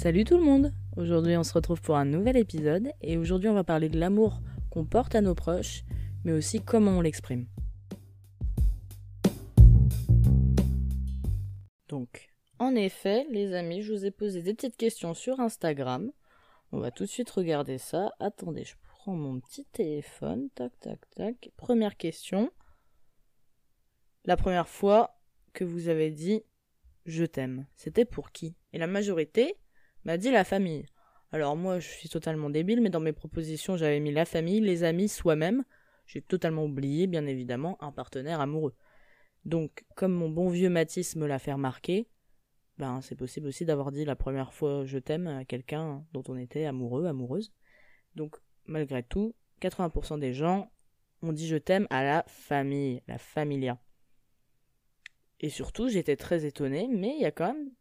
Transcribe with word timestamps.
Salut 0.00 0.22
tout 0.22 0.36
le 0.36 0.44
monde 0.44 0.72
Aujourd'hui 0.96 1.36
on 1.36 1.42
se 1.42 1.52
retrouve 1.52 1.80
pour 1.80 1.96
un 1.96 2.04
nouvel 2.04 2.36
épisode 2.36 2.92
et 3.00 3.18
aujourd'hui 3.18 3.48
on 3.48 3.54
va 3.54 3.64
parler 3.64 3.88
de 3.88 3.98
l'amour 3.98 4.40
qu'on 4.70 4.84
porte 4.84 5.16
à 5.16 5.20
nos 5.20 5.34
proches, 5.34 5.82
mais 6.22 6.30
aussi 6.30 6.60
comment 6.60 6.92
on 6.92 7.00
l'exprime. 7.00 7.48
Donc, 11.88 12.32
en 12.60 12.76
effet, 12.76 13.26
les 13.32 13.54
amis, 13.54 13.82
je 13.82 13.92
vous 13.92 14.04
ai 14.04 14.12
posé 14.12 14.40
des 14.40 14.54
petites 14.54 14.76
questions 14.76 15.14
sur 15.14 15.40
Instagram. 15.40 16.12
On 16.70 16.78
va 16.78 16.92
tout 16.92 17.02
de 17.02 17.08
suite 17.08 17.30
regarder 17.30 17.78
ça. 17.78 18.12
Attendez, 18.20 18.62
je 18.62 18.76
prends 18.80 19.16
mon 19.16 19.40
petit 19.40 19.64
téléphone. 19.64 20.48
Tac, 20.54 20.78
tac, 20.78 21.00
tac. 21.16 21.50
Première 21.56 21.96
question. 21.96 22.52
La 24.26 24.36
première 24.36 24.68
fois 24.68 25.18
que 25.54 25.64
vous 25.64 25.88
avez 25.88 26.12
dit 26.12 26.44
je 27.04 27.24
t'aime, 27.24 27.66
c'était 27.74 28.04
pour 28.04 28.30
qui? 28.30 28.54
Et 28.72 28.78
la 28.78 28.86
majorité 28.86 29.56
m'a 30.08 30.16
dit 30.16 30.30
la 30.30 30.42
famille. 30.42 30.86
Alors 31.32 31.54
moi, 31.54 31.80
je 31.80 31.86
suis 31.86 32.08
totalement 32.08 32.48
débile, 32.48 32.80
mais 32.80 32.88
dans 32.88 32.98
mes 32.98 33.12
propositions, 33.12 33.76
j'avais 33.76 34.00
mis 34.00 34.10
la 34.10 34.24
famille, 34.24 34.62
les 34.62 34.82
amis, 34.82 35.06
soi-même. 35.06 35.64
J'ai 36.06 36.22
totalement 36.22 36.64
oublié, 36.64 37.06
bien 37.06 37.26
évidemment, 37.26 37.76
un 37.82 37.92
partenaire 37.92 38.40
amoureux. 38.40 38.74
Donc, 39.44 39.84
comme 39.96 40.12
mon 40.12 40.30
bon 40.30 40.48
vieux 40.48 40.70
Matisse 40.70 41.14
me 41.14 41.26
l'a 41.26 41.38
fait 41.38 41.52
remarquer, 41.52 42.08
ben 42.78 43.02
c'est 43.02 43.16
possible 43.16 43.48
aussi 43.48 43.66
d'avoir 43.66 43.92
dit 43.92 44.06
la 44.06 44.16
première 44.16 44.54
fois 44.54 44.86
je 44.86 44.96
t'aime 44.98 45.26
à 45.26 45.44
quelqu'un 45.44 46.06
dont 46.14 46.22
on 46.28 46.38
était 46.38 46.64
amoureux, 46.64 47.04
amoureuse. 47.04 47.52
Donc, 48.14 48.36
malgré 48.64 49.02
tout, 49.02 49.34
80% 49.60 50.18
des 50.18 50.32
gens 50.32 50.72
ont 51.20 51.34
dit 51.34 51.46
je 51.46 51.56
t'aime 51.56 51.86
à 51.90 52.02
la 52.02 52.24
famille, 52.28 53.02
la 53.08 53.18
familia. 53.18 53.78
Et 55.40 55.50
surtout, 55.50 55.90
j'étais 55.90 56.16
très 56.16 56.46
étonnée, 56.46 56.88
mais 56.90 57.14
il 57.14 57.20
y 57.20 57.26
a 57.26 57.30
quand 57.30 57.52
même 57.52 57.72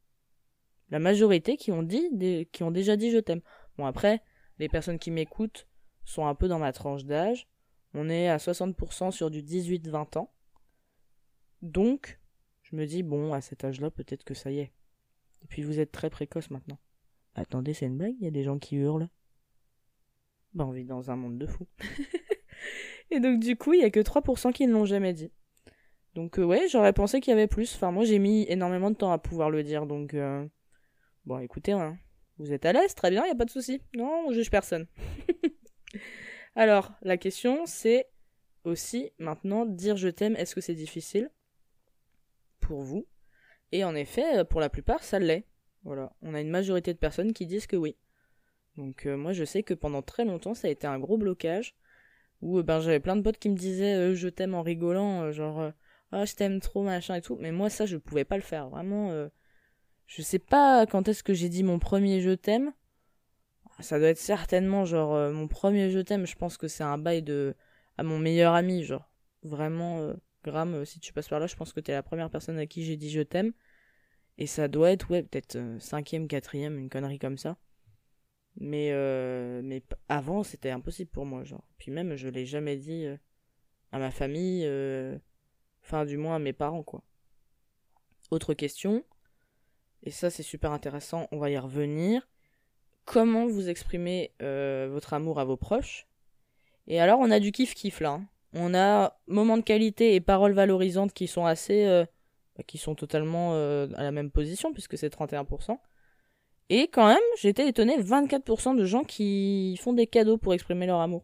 la 0.90 1.00
majorité 1.00 1.57
qui 1.57 1.71
ont 1.71 1.84
dit, 1.84 2.48
qui 2.52 2.63
ont 2.63 2.71
déjà 2.71 2.96
dit 2.96 3.12
je 3.12 3.18
t'aime. 3.18 3.41
Bon 3.77 3.85
après, 3.85 4.21
les 4.60 4.70
personnes 4.70 4.99
qui 4.99 5.12
m'écoutent 5.12 5.68
sont 6.05 6.26
un 6.26 6.35
peu 6.35 6.48
dans 6.48 6.60
ma 6.60 6.71
tranche 6.71 7.05
d'âge. 7.05 7.48
On 7.93 8.10
est 8.10 8.30
à 8.30 8.38
60% 8.38 9.12
sur 9.12 9.30
du 9.30 9.41
18-20 9.41 10.18
ans. 10.18 10.32
Donc, 11.62 12.20
je 12.62 12.76
me 12.76 12.85
dis, 12.85 13.02
bon, 13.02 13.34
à 13.34 13.41
cet 13.41 13.63
âge-là, 13.63 13.90
peut-être 13.90 14.24
que 14.24 14.34
ça 14.34 14.52
y 14.52 14.60
est. 14.60 14.74
Et 15.43 15.48
puis 15.48 15.63
vous 15.63 15.80
êtes 15.80 15.91
très 15.91 16.10
précoce 16.10 16.49
maintenant. 16.49 16.77
Attendez, 17.35 17.74
c'est 17.74 17.85
une 17.85 17.98
blague, 17.98 18.15
il 18.20 18.26
y 18.26 18.27
a 18.27 18.32
des 18.32 18.43
gens 18.43 18.60
qui 18.60 18.76
hurlent. 18.76 19.10
Ben, 20.54 20.65
on 20.65 20.71
vit 20.71 20.85
dans 20.85 21.12
un 21.12 21.15
monde 21.15 21.38
de 21.38 21.46
fous. 21.46 21.68
Et 23.12 23.20
donc, 23.20 23.40
du 23.40 23.55
coup, 23.55 23.74
il 23.74 23.82
y 23.82 23.84
a 23.84 23.90
que 23.90 23.99
3% 23.99 24.52
qui 24.52 24.68
ne 24.68 24.74
l'ont 24.74 24.85
jamais 24.85 25.13
dit. 25.13 25.32
Donc, 26.15 26.40
euh, 26.40 26.43
ouais, 26.43 26.68
j'aurais 26.68 26.93
pensé 26.93 27.21
qu'il 27.21 27.32
y 27.32 27.34
avait 27.34 27.48
plus. 27.48 27.76
Enfin, 27.76 27.91
moi, 27.91 28.05
j'ai 28.05 28.20
mis 28.20 28.46
énormément 28.49 28.90
de 28.90 28.96
temps 28.96 29.12
à 29.12 29.18
pouvoir 29.18 29.49
le 29.49 29.63
dire, 29.63 29.85
donc. 29.85 30.13
Euh, 30.13 30.48
bon, 31.28 31.40
écoutez, 31.40 31.74
hein, 31.74 31.98
vous 32.38 32.54
êtes 32.54 32.66
à 32.66 32.74
l'aise, 32.74 32.96
très 32.96 33.12
bien, 33.12 33.24
il 33.24 33.28
n'y 33.28 33.32
a 33.32 33.36
pas 33.36 33.46
de 33.46 33.52
souci. 33.52 33.82
Non, 33.96 34.28
on 34.28 34.32
juge 34.32 34.50
personne. 34.50 34.88
Alors, 36.56 36.94
la 37.02 37.18
question, 37.18 37.66
c'est 37.66 38.08
aussi 38.64 39.12
maintenant 39.20 39.66
dire 39.66 39.98
je 39.98 40.08
t'aime, 40.08 40.36
est-ce 40.38 40.55
que 40.55 40.62
c'est 40.62 40.74
difficile 40.74 41.30
pour 42.62 42.82
vous? 42.82 43.05
Et 43.74 43.84
en 43.84 43.94
effet, 43.94 44.40
euh, 44.40 44.44
pour 44.46 44.62
la 44.62 44.70
plupart, 44.70 45.04
ça 45.04 45.20
l'est. 45.20 45.46
Voilà, 45.84 46.14
on 46.22 46.34
a 46.34 46.42
une 46.42 46.50
majorité 46.50 46.94
de 46.94 46.98
personnes 46.98 47.34
qui 47.34 47.46
disent 47.46 47.68
que 47.68 47.76
oui. 47.76 47.98
Donc 48.78 49.05
euh, 49.05 49.18
moi, 49.18 49.34
je 49.34 49.44
sais 49.44 49.64
que 49.64 49.74
pendant 49.74 50.02
très 50.02 50.24
longtemps, 50.24 50.54
ça 50.54 50.70
a 50.70 50.72
été 50.72 50.88
un 50.88 51.00
gros 51.00 51.18
blocage 51.18 51.76
où 52.42 52.60
euh, 52.60 52.64
ben 52.64 52.80
j'avais 52.80 53.00
plein 53.02 53.18
de 53.18 53.22
potes 53.22 53.38
qui 53.40 53.50
me 53.50 53.55
disaient 53.55 54.16
je 54.16 54.30
t'aime 54.30 54.54
en 54.54 54.62
rigolant, 54.62 55.32
genre 55.32 55.72
ah 56.12 56.26
je 56.26 56.36
t'aime 56.36 56.62
trop 56.62 56.84
machin 56.84 57.16
et 57.16 57.22
tout, 57.22 57.36
mais 57.36 57.52
moi 57.52 57.70
ça 57.70 57.86
je 57.86 57.98
pouvais 57.98 58.26
pas 58.26 58.38
le 58.38 58.44
faire, 58.44 58.70
vraiment. 58.70 59.30
Je 60.08 60.22
sais 60.22 60.40
pas 60.40 60.86
quand 60.88 61.08
est-ce 61.08 61.24
que 61.24 61.34
j'ai 61.34 61.50
dit 61.50 61.63
mon 61.63 61.80
premier 61.80 62.22
je 62.22 62.32
t'aime. 62.32 62.74
Ça 63.80 64.00
doit 64.00 64.09
être 64.09 64.18
certainement 64.18 64.86
genre 64.86 65.31
mon 65.31 65.48
premier 65.48 65.92
je 65.92 66.00
t'aime. 66.00 66.26
Je 66.26 66.36
pense 66.36 66.58
que 66.58 66.68
c'est 66.68 66.84
un 66.84 66.98
bail 66.98 67.22
de 67.22 67.56
à 67.98 68.04
mon 68.04 68.18
meilleur 68.18 68.54
ami, 68.54 68.84
genre 68.84 69.12
vraiment 69.44 70.16
Graham, 70.48 70.76
euh, 70.76 70.86
si 70.86 71.00
tu 71.00 71.14
passes 71.14 71.28
par 71.28 71.40
là, 71.40 71.48
je 71.48 71.56
pense 71.56 71.74
que 71.74 71.80
t'es 71.80 71.92
la 71.92 72.04
première 72.04 72.30
personne 72.30 72.58
à 72.58 72.66
qui 72.66 72.84
j'ai 72.84 72.98
dit 72.98 73.09
je 73.09 73.22
t'aime. 73.22 73.54
Et 74.38 74.48
ça 74.48 74.68
doit 74.68 74.92
être, 74.92 75.09
ouais, 75.12 75.24
peut-être 75.24 75.56
euh, 75.56 75.80
cinquième, 75.80 76.28
quatrième, 76.28 76.78
une 76.78 76.90
connerie 76.90 77.20
comme 77.20 77.38
ça. 77.38 77.58
Mais, 78.60 78.92
euh, 78.92 79.62
mais 79.64 79.84
avant, 80.10 80.44
c'était 80.44 80.72
impossible 80.72 81.12
pour 81.12 81.26
moi, 81.26 81.44
genre. 81.44 81.64
Puis 81.78 81.92
même, 81.92 82.16
je 82.16 82.28
l'ai 82.28 82.46
jamais 82.46 82.78
dit 82.78 83.06
à 83.92 84.00
ma 84.00 84.10
famille, 84.10 84.66
enfin, 85.84 86.06
du 86.06 86.18
moins 86.18 86.38
à 86.38 86.40
mes 86.40 86.54
parents, 86.54 86.84
quoi. 86.84 87.04
Autre 88.31 88.54
question, 88.54 89.06
et 90.03 90.12
ça 90.12 90.30
c'est 90.30 90.44
super 90.44 90.72
intéressant, 90.72 91.28
on 91.31 91.38
va 91.38 91.50
y 91.50 91.58
revenir. 91.58 92.28
Comment 93.06 93.46
vous 93.47 93.69
exprimez 93.69 94.34
votre 94.40 95.13
amour 95.13 95.40
à 95.40 95.46
vos 95.46 95.58
proches? 95.58 96.08
Et 96.88 97.00
alors, 97.00 97.19
on 97.19 97.30
a 97.30 97.40
du 97.40 97.52
kiff-kiff 97.52 98.02
là. 98.02 98.12
Hein. 98.12 98.28
On 98.53 98.74
a 98.74 99.19
moments 99.28 99.57
de 99.57 99.62
qualité 99.62 100.16
et 100.16 100.22
paroles 100.22 100.53
valorisantes 100.53 101.13
qui 101.13 101.28
sont 101.28 101.46
assez. 101.46 101.86
Euh, 101.86 102.06
bah, 102.56 102.63
qui 102.66 102.78
sont 102.78 102.96
totalement 102.96 103.52
euh, 103.53 103.88
à 103.96 104.03
la 104.03 104.12
même 104.12 104.31
position, 104.31 104.74
puisque 104.74 104.97
c'est 104.97 105.13
31%. 105.13 105.78
Et 106.69 106.88
quand 106.88 107.07
même, 107.07 107.18
j'étais 107.40 107.68
étonné, 107.68 107.97
24% 108.02 108.75
de 108.75 108.86
gens 108.86 109.03
qui 109.03 109.78
font 109.81 109.94
des 109.94 110.07
cadeaux 110.07 110.38
pour 110.38 110.53
exprimer 110.53 110.86
leur 110.86 111.00
amour. 111.00 111.24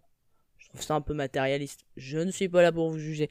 Je 0.57 0.67
trouve 0.69 0.81
ça 0.81 0.95
un 0.95 1.01
peu 1.01 1.13
matérialiste. 1.13 1.85
Je 1.97 2.19
ne 2.19 2.31
suis 2.31 2.50
pas 2.50 2.62
là 2.62 2.72
pour 2.72 2.89
vous 2.89 3.00
juger. 3.00 3.29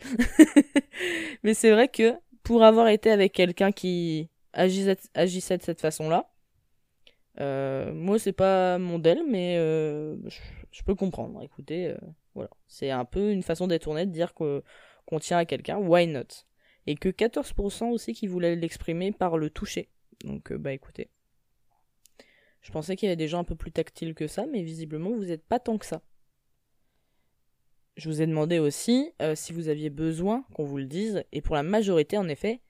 Mais 1.42 1.54
c'est 1.54 1.70
vrai 1.70 1.88
que 1.88 2.14
pour 2.42 2.64
avoir 2.64 2.88
été 2.88 3.10
avec 3.10 3.32
quelqu'un 3.32 3.72
qui 3.72 4.28
agissait, 4.52 5.58
de 5.58 5.62
cette 5.62 5.80
façon-là, 5.80 6.30
euh, 7.40 7.92
moi 7.94 8.18
c'est 8.18 8.32
pas 8.32 8.78
mon 8.78 8.92
modèle, 8.92 9.22
mais 9.28 9.56
je, 9.56 10.38
je, 10.70 10.82
peux 10.82 10.94
comprendre. 10.94 11.42
Écoutez, 11.42 11.94
voilà. 12.34 12.50
C'est 12.66 12.90
un 12.90 13.04
peu 13.04 13.30
une 13.30 13.42
façon 13.42 13.66
détournée 13.66 14.06
de 14.06 14.12
dire 14.12 14.34
qu'on 14.34 14.62
tient 15.20 15.38
à 15.38 15.44
quelqu'un, 15.44 15.78
why 15.78 16.06
not? 16.06 16.46
Et 16.86 16.94
que 16.96 17.08
14% 17.08 17.90
aussi 17.90 18.12
qui 18.12 18.26
voulaient 18.26 18.56
l'exprimer 18.56 19.12
par 19.12 19.38
le 19.38 19.50
toucher. 19.50 19.88
Donc, 20.24 20.52
euh, 20.52 20.58
bah 20.58 20.72
écoutez. 20.72 21.10
Je 22.60 22.70
pensais 22.70 22.96
qu'il 22.96 23.06
y 23.06 23.10
avait 23.10 23.16
des 23.16 23.28
gens 23.28 23.40
un 23.40 23.44
peu 23.44 23.56
plus 23.56 23.72
tactiles 23.72 24.14
que 24.14 24.26
ça, 24.26 24.46
mais 24.46 24.62
visiblement, 24.62 25.10
vous 25.10 25.24
n'êtes 25.26 25.44
pas 25.44 25.58
tant 25.58 25.78
que 25.78 25.86
ça. 25.86 26.02
Je 27.96 28.08
vous 28.08 28.22
ai 28.22 28.26
demandé 28.26 28.58
aussi 28.58 29.12
euh, 29.20 29.34
si 29.34 29.52
vous 29.52 29.68
aviez 29.68 29.90
besoin 29.90 30.44
qu'on 30.54 30.64
vous 30.64 30.78
le 30.78 30.86
dise, 30.86 31.24
et 31.32 31.40
pour 31.42 31.54
la 31.54 31.62
majorité, 31.62 32.16
en 32.16 32.28
effet, 32.28 32.60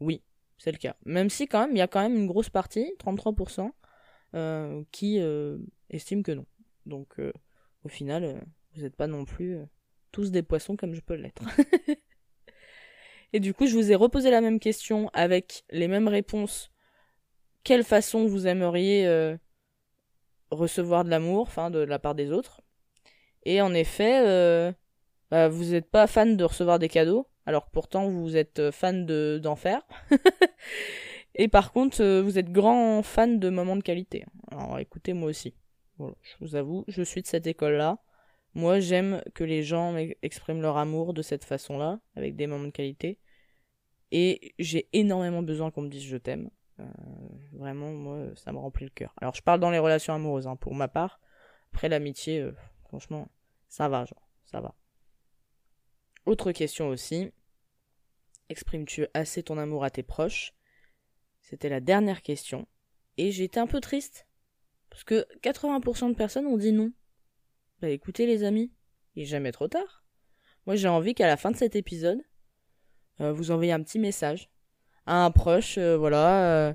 oui, 0.00 0.22
c'est 0.58 0.72
le 0.72 0.78
cas. 0.78 0.96
Même 1.04 1.30
si, 1.30 1.46
quand 1.46 1.60
même, 1.66 1.76
il 1.76 1.78
y 1.78 1.82
a 1.82 1.88
quand 1.88 2.02
même 2.02 2.16
une 2.16 2.26
grosse 2.26 2.50
partie, 2.50 2.92
33%, 2.98 3.70
euh, 4.34 4.82
qui 4.92 5.20
estiment 5.90 6.22
que 6.22 6.32
non. 6.32 6.46
Donc, 6.86 7.18
au 7.84 7.88
final, 7.88 8.44
vous 8.74 8.82
n'êtes 8.82 8.96
pas 8.96 9.06
non 9.06 9.24
plus 9.24 9.56
euh, 9.56 9.64
tous 10.12 10.30
des 10.30 10.42
poissons 10.42 10.76
comme 10.76 10.94
je 10.94 11.00
peux 11.00 11.14
l'être. 11.14 11.42
Et 13.32 13.40
du 13.40 13.54
coup, 13.54 13.66
je 13.66 13.74
vous 13.74 13.90
ai 13.90 13.94
reposé 13.94 14.30
la 14.30 14.40
même 14.40 14.60
question 14.60 15.10
avec 15.14 15.64
les 15.70 15.88
mêmes 15.88 16.08
réponses. 16.08 16.70
Quelle 17.64 17.84
façon 17.84 18.26
vous 18.26 18.46
aimeriez 18.46 19.06
euh, 19.06 19.36
recevoir 20.50 21.04
de 21.04 21.10
l'amour, 21.10 21.42
enfin 21.42 21.70
de 21.70 21.78
la 21.78 21.98
part 21.98 22.14
des 22.14 22.30
autres? 22.30 22.60
Et 23.44 23.62
en 23.62 23.72
effet, 23.72 24.26
euh, 24.26 24.72
bah, 25.30 25.48
vous 25.48 25.70
n'êtes 25.70 25.90
pas 25.90 26.06
fan 26.06 26.36
de 26.36 26.44
recevoir 26.44 26.78
des 26.78 26.88
cadeaux, 26.88 27.26
alors 27.46 27.66
pourtant 27.70 28.08
vous 28.08 28.36
êtes 28.36 28.70
fan 28.70 29.06
de 29.06 29.40
d'en 29.42 29.56
faire. 29.56 29.82
Et 31.34 31.48
par 31.48 31.72
contre, 31.72 32.20
vous 32.20 32.38
êtes 32.38 32.52
grand 32.52 33.02
fan 33.02 33.38
de 33.40 33.48
moments 33.48 33.76
de 33.76 33.82
qualité. 33.82 34.24
Alors 34.50 34.78
écoutez, 34.78 35.12
moi 35.14 35.30
aussi. 35.30 35.54
Je 35.98 36.36
vous 36.40 36.56
avoue, 36.56 36.84
je 36.88 37.02
suis 37.02 37.22
de 37.22 37.26
cette 37.26 37.46
école-là. 37.46 37.98
Moi, 38.54 38.80
j'aime 38.80 39.22
que 39.34 39.44
les 39.44 39.62
gens 39.62 39.96
expriment 40.22 40.60
leur 40.60 40.76
amour 40.76 41.14
de 41.14 41.22
cette 41.22 41.44
façon-là, 41.44 42.00
avec 42.16 42.36
des 42.36 42.46
moments 42.46 42.66
de 42.66 42.70
qualité. 42.70 43.18
Et 44.10 44.54
j'ai 44.58 44.88
énormément 44.92 45.42
besoin 45.42 45.70
qu'on 45.70 45.82
me 45.82 45.88
dise 45.88 46.04
je 46.04 46.18
t'aime. 46.18 46.50
Euh, 46.80 46.84
vraiment, 47.52 47.92
moi, 47.92 48.26
ça 48.34 48.52
me 48.52 48.58
remplit 48.58 48.84
le 48.84 48.90
cœur. 48.90 49.14
Alors, 49.20 49.34
je 49.34 49.42
parle 49.42 49.60
dans 49.60 49.70
les 49.70 49.78
relations 49.78 50.12
amoureuses, 50.12 50.46
hein, 50.46 50.56
pour 50.56 50.74
ma 50.74 50.88
part. 50.88 51.20
Après, 51.72 51.88
l'amitié, 51.88 52.40
euh, 52.40 52.52
franchement, 52.84 53.28
ça 53.68 53.88
va, 53.88 54.04
genre, 54.04 54.28
ça 54.44 54.60
va. 54.60 54.74
Autre 56.26 56.52
question 56.52 56.88
aussi. 56.88 57.30
Exprimes-tu 58.48 59.06
assez 59.14 59.42
ton 59.42 59.58
amour 59.58 59.84
à 59.84 59.90
tes 59.90 60.02
proches? 60.02 60.54
C'était 61.40 61.68
la 61.68 61.80
dernière 61.80 62.22
question. 62.22 62.66
Et 63.16 63.30
j'étais 63.30 63.60
un 63.60 63.66
peu 63.66 63.80
triste. 63.80 64.26
Parce 64.90 65.04
que 65.04 65.26
80% 65.42 66.10
de 66.10 66.14
personnes 66.14 66.46
ont 66.46 66.56
dit 66.56 66.72
non. 66.72 66.92
Bah 67.80 67.88
écoutez 67.88 68.26
les 68.26 68.44
amis, 68.44 68.70
il 69.16 69.22
est 69.22 69.26
jamais 69.26 69.50
trop 69.50 69.66
tard. 69.66 70.04
Moi 70.66 70.76
j'ai 70.76 70.88
envie 70.88 71.14
qu'à 71.14 71.26
la 71.26 71.36
fin 71.36 71.50
de 71.50 71.56
cet 71.56 71.74
épisode, 71.74 72.20
euh, 73.20 73.32
vous 73.32 73.50
envoyez 73.50 73.72
un 73.72 73.82
petit 73.82 73.98
message 73.98 74.50
à 75.06 75.24
un 75.24 75.30
proche, 75.30 75.78
euh, 75.78 75.96
voilà, 75.96 76.44
euh, 76.44 76.74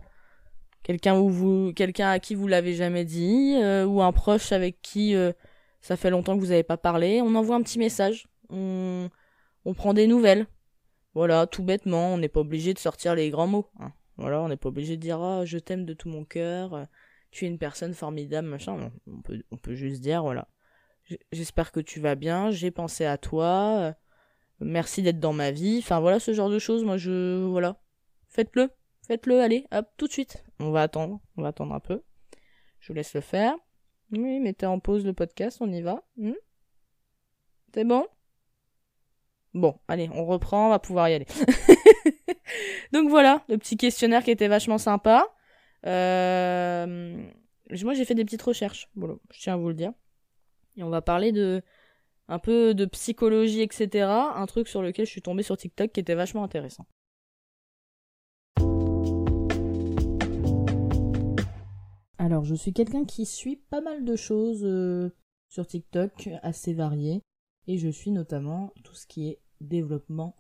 quelqu'un 0.84 1.14
vous, 1.20 1.72
quelqu'un 1.74 2.10
à 2.10 2.20
qui 2.20 2.36
vous 2.36 2.48
l'avez 2.48 2.74
jamais 2.74 3.06
dit, 3.06 3.56
ou 3.86 4.02
un 4.02 4.12
proche 4.12 4.52
avec 4.52 4.82
qui 4.82 5.16
ça 5.82 5.96
fait 5.96 6.10
longtemps 6.10 6.36
que 6.36 6.42
vous 6.42 6.48
n'avez 6.48 6.64
pas 6.64 6.78
parlé. 6.78 7.22
On 7.22 7.36
envoie 7.36 7.56
un 7.56 7.62
petit 7.62 7.80
message, 7.80 8.28
on 9.68 9.74
prend 9.74 9.94
des 9.94 10.08
nouvelles. 10.08 10.48
Voilà, 11.14 11.46
tout 11.46 11.62
bêtement, 11.62 12.14
on 12.14 12.18
n'est 12.18 12.30
pas 12.30 12.40
obligé 12.40 12.74
de 12.74 12.80
sortir 12.80 13.16
les 13.16 13.30
grands 13.30 13.48
mots. 13.48 13.70
Hein. 13.80 13.92
Voilà, 14.16 14.42
on 14.42 14.48
n'est 14.48 14.58
pas 14.58 14.70
obligé 14.70 14.96
de 14.96 15.02
dire 15.02 15.22
ah 15.22 15.46
je 15.46 15.58
t'aime 15.58 15.86
de 15.86 15.94
tout 15.94 16.10
mon 16.10 16.24
cœur, 16.24 16.88
tu 17.32 17.46
es 17.46 17.48
une 17.50 17.60
personne 17.60 17.94
formidable, 17.94 18.48
machin. 18.48 18.92
On 19.06 19.22
peut, 19.22 19.44
on 19.52 19.58
peut 19.58 19.76
juste 19.76 20.02
dire, 20.02 20.24
voilà. 20.24 20.48
J'espère 21.32 21.72
que 21.72 21.82
tu 21.82 22.00
vas 22.00 22.16
bien, 22.16 22.50
j'ai 22.50 22.72
pensé 22.72 23.06
à 23.06 23.18
toi, 23.18 23.78
euh, 23.80 23.94
merci 24.62 25.02
d'être 25.02 25.20
dans 25.20 25.34
ma 25.34 25.52
vie. 25.52 25.80
Enfin 25.80 26.00
voilà, 26.00 26.20
ce 26.20 26.34
genre 26.34 26.50
de 26.50 26.60
choses, 26.60 26.86
moi 26.86 26.98
je. 26.98 27.44
Voilà. 27.46 27.82
Faites-le, 28.30 28.70
faites-le, 29.06 29.42
allez, 29.42 29.66
hop, 29.72 29.88
tout 29.98 30.08
de 30.08 30.14
suite. 30.14 30.46
On 30.60 30.72
va 30.72 30.84
attendre, 30.84 31.20
on 31.36 31.42
va 31.42 31.50
attendre 31.50 31.74
un 31.74 31.80
peu. 31.82 32.04
Je 32.80 32.88
vous 32.88 32.94
laisse 32.94 33.14
le 33.14 33.22
faire. 33.22 33.54
Oui, 34.12 34.40
mettez 34.40 34.66
en 34.66 34.80
pause 34.80 35.06
le 35.06 35.12
podcast, 35.12 35.58
on 35.60 35.72
y 35.72 35.82
va. 35.82 36.08
Hmm? 36.16 36.34
C'est 37.74 37.84
bon? 37.84 38.06
Bon, 39.58 39.80
allez, 39.88 40.08
on 40.14 40.24
reprend, 40.24 40.68
on 40.68 40.70
va 40.70 40.78
pouvoir 40.78 41.10
y 41.10 41.16
aller. 41.16 41.26
Donc 42.94 43.10
voilà, 43.10 43.44
le 43.50 43.58
petit 43.58 43.76
questionnaire 43.76 44.24
qui 44.24 44.30
était 44.30 44.48
vachement 44.48 44.78
sympa. 44.78 45.28
Euh, 45.88 47.28
moi, 47.84 47.94
j'ai 47.96 48.06
fait 48.06 48.14
des 48.14 48.24
petites 48.24 48.44
recherches. 48.44 48.88
Je 48.96 49.40
tiens 49.40 49.56
à 49.56 49.58
vous 49.58 49.70
le 49.70 49.74
dire. 49.74 49.94
Et 50.76 50.84
on 50.84 50.90
va 50.90 51.02
parler 51.02 51.32
de 51.32 51.64
un 52.28 52.38
peu 52.38 52.76
de 52.76 52.86
psychologie, 52.86 53.62
etc. 53.62 54.06
Un 54.36 54.46
truc 54.46 54.68
sur 54.68 54.84
lequel 54.84 55.08
je 55.08 55.12
suis 55.12 55.24
tombée 55.24 55.42
sur 55.42 55.58
TikTok 55.58 55.92
qui 55.92 56.02
était 56.02 56.14
vachement 56.14 56.44
intéressant. 56.44 56.86
Alors, 62.20 62.44
je 62.44 62.54
suis 62.54 62.74
quelqu'un 62.74 63.06
qui 63.06 63.26
suit 63.26 63.56
pas 63.56 63.82
mal 63.82 64.06
de 64.06 64.16
choses 64.16 64.64
euh, 64.64 65.10
sur 65.50 65.66
TikTok, 65.66 66.30
assez 66.44 66.74
variées. 66.74 67.24
Et 67.68 67.78
je 67.78 67.90
suis 67.90 68.12
notamment 68.12 68.72
tout 68.84 68.96
ce 68.96 69.06
qui 69.06 69.30
est 69.30 69.40
développement 69.62 70.36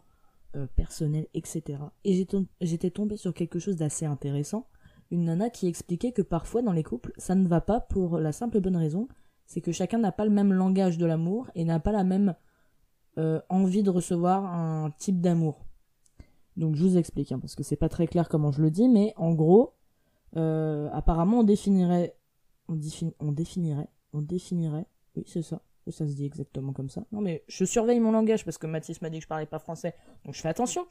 euh, 0.55 0.67
personnel, 0.75 1.27
etc. 1.33 1.79
Et 2.03 2.25
j'étais 2.61 2.89
tombée 2.89 3.17
sur 3.17 3.33
quelque 3.33 3.59
chose 3.59 3.75
d'assez 3.75 4.05
intéressant. 4.05 4.67
Une 5.11 5.25
nana 5.25 5.49
qui 5.49 5.67
expliquait 5.67 6.11
que 6.11 6.21
parfois 6.21 6.61
dans 6.61 6.71
les 6.71 6.83
couples, 6.83 7.13
ça 7.17 7.35
ne 7.35 7.47
va 7.47 7.61
pas 7.61 7.79
pour 7.79 8.17
la 8.17 8.31
simple 8.31 8.57
et 8.57 8.61
bonne 8.61 8.75
raison, 8.75 9.07
c'est 9.45 9.61
que 9.61 9.71
chacun 9.71 9.97
n'a 9.97 10.11
pas 10.11 10.25
le 10.25 10.31
même 10.31 10.53
langage 10.53 10.97
de 10.97 11.05
l'amour 11.05 11.49
et 11.55 11.63
n'a 11.63 11.79
pas 11.79 11.91
la 11.91 12.03
même 12.03 12.35
euh, 13.17 13.41
envie 13.49 13.83
de 13.83 13.89
recevoir 13.89 14.45
un 14.45 14.91
type 14.97 15.21
d'amour. 15.21 15.65
Donc 16.55 16.75
je 16.75 16.83
vous 16.83 16.97
explique, 16.97 17.31
hein, 17.31 17.39
parce 17.39 17.55
que 17.55 17.63
c'est 17.63 17.75
pas 17.75 17.89
très 17.89 18.07
clair 18.07 18.29
comment 18.29 18.51
je 18.51 18.61
le 18.61 18.71
dis, 18.71 18.89
mais 18.89 19.13
en 19.15 19.33
gros, 19.33 19.73
euh, 20.35 20.89
apparemment 20.91 21.39
on 21.39 21.43
définirait, 21.43 22.15
on, 22.67 22.79
on 23.19 23.31
définirait, 23.31 23.89
on 24.13 24.21
définirait, 24.21 24.87
oui 25.15 25.23
c'est 25.25 25.43
ça, 25.43 25.61
ça 25.91 26.07
se 26.07 26.13
dit 26.13 26.25
exactement 26.25 26.73
comme 26.73 26.89
ça. 26.89 27.03
Non, 27.11 27.21
mais 27.21 27.43
je 27.47 27.65
surveille 27.65 27.99
mon 27.99 28.11
langage 28.11 28.45
parce 28.45 28.57
que 28.57 28.67
Mathis 28.67 29.01
m'a 29.01 29.09
dit 29.09 29.17
que 29.17 29.23
je 29.23 29.27
parlais 29.27 29.45
pas 29.45 29.59
français, 29.59 29.95
donc 30.25 30.35
je 30.35 30.41
fais 30.41 30.49
attention. 30.49 30.85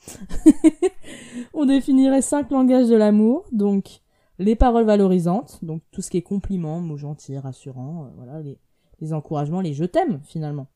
on 1.54 1.66
définirait 1.66 2.22
cinq 2.22 2.50
langages 2.50 2.88
de 2.88 2.96
l'amour, 2.96 3.46
donc 3.52 4.00
les 4.38 4.56
paroles 4.56 4.84
valorisantes, 4.84 5.64
donc 5.64 5.82
tout 5.90 6.02
ce 6.02 6.10
qui 6.10 6.18
est 6.18 6.22
compliments, 6.22 6.80
mots 6.80 6.96
gentils, 6.96 7.38
rassurants, 7.38 8.06
euh, 8.06 8.08
voilà, 8.16 8.40
les, 8.42 8.58
les, 9.00 9.12
encouragements, 9.12 9.60
les 9.60 9.74
je 9.74 9.84
t'aime 9.84 10.20
finalement. 10.24 10.68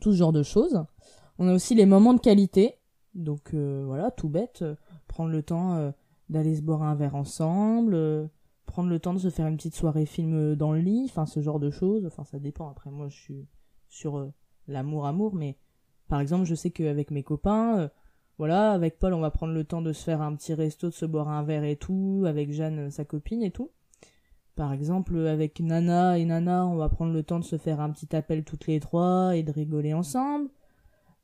Tout 0.00 0.12
ce 0.12 0.18
genre 0.18 0.32
de 0.32 0.42
choses. 0.42 0.84
On 1.38 1.48
a 1.48 1.52
aussi 1.52 1.74
les 1.74 1.86
moments 1.86 2.14
de 2.14 2.20
qualité, 2.20 2.74
donc 3.14 3.54
euh, 3.54 3.82
voilà, 3.86 4.10
tout 4.10 4.28
bête, 4.28 4.62
euh, 4.62 4.74
prendre 5.06 5.30
le 5.30 5.42
temps 5.42 5.92
d'aller 6.28 6.56
se 6.56 6.62
boire 6.62 6.82
un 6.82 6.94
verre 6.94 7.14
ensemble, 7.14 8.30
prendre 8.68 8.90
le 8.90 9.00
temps 9.00 9.14
de 9.14 9.18
se 9.18 9.30
faire 9.30 9.46
une 9.48 9.56
petite 9.56 9.74
soirée 9.74 10.06
film 10.06 10.34
euh, 10.34 10.54
dans 10.54 10.72
le 10.72 10.78
lit, 10.78 11.06
enfin 11.06 11.26
ce 11.26 11.40
genre 11.40 11.58
de 11.58 11.70
choses. 11.70 12.06
Enfin 12.06 12.22
ça 12.24 12.38
dépend. 12.38 12.70
Après 12.70 12.90
moi 12.90 13.08
je 13.08 13.16
suis 13.16 13.48
sur 13.88 14.18
euh, 14.18 14.32
l'amour 14.68 15.06
amour, 15.06 15.34
mais 15.34 15.56
par 16.06 16.20
exemple 16.20 16.44
je 16.44 16.54
sais 16.54 16.70
qu'avec 16.70 17.10
mes 17.10 17.24
copains, 17.24 17.78
euh, 17.78 17.88
voilà, 18.36 18.70
avec 18.72 18.98
Paul 19.00 19.14
on 19.14 19.20
va 19.20 19.32
prendre 19.32 19.54
le 19.54 19.64
temps 19.64 19.82
de 19.82 19.92
se 19.92 20.04
faire 20.04 20.22
un 20.22 20.34
petit 20.36 20.54
resto, 20.54 20.90
de 20.90 20.94
se 20.94 21.06
boire 21.06 21.28
un 21.28 21.42
verre 21.42 21.64
et 21.64 21.76
tout, 21.76 22.24
avec 22.26 22.52
Jeanne 22.52 22.90
sa 22.90 23.04
copine 23.04 23.42
et 23.42 23.50
tout. 23.50 23.70
Par 24.54 24.72
exemple 24.72 25.16
avec 25.26 25.60
Nana 25.60 26.18
et 26.18 26.24
Nana 26.24 26.66
on 26.66 26.76
va 26.76 26.88
prendre 26.88 27.12
le 27.12 27.22
temps 27.22 27.38
de 27.38 27.44
se 27.44 27.56
faire 27.56 27.80
un 27.80 27.90
petit 27.90 28.14
appel 28.14 28.44
toutes 28.44 28.66
les 28.66 28.80
trois 28.80 29.36
et 29.36 29.42
de 29.42 29.50
rigoler 29.50 29.94
ensemble. 29.94 30.50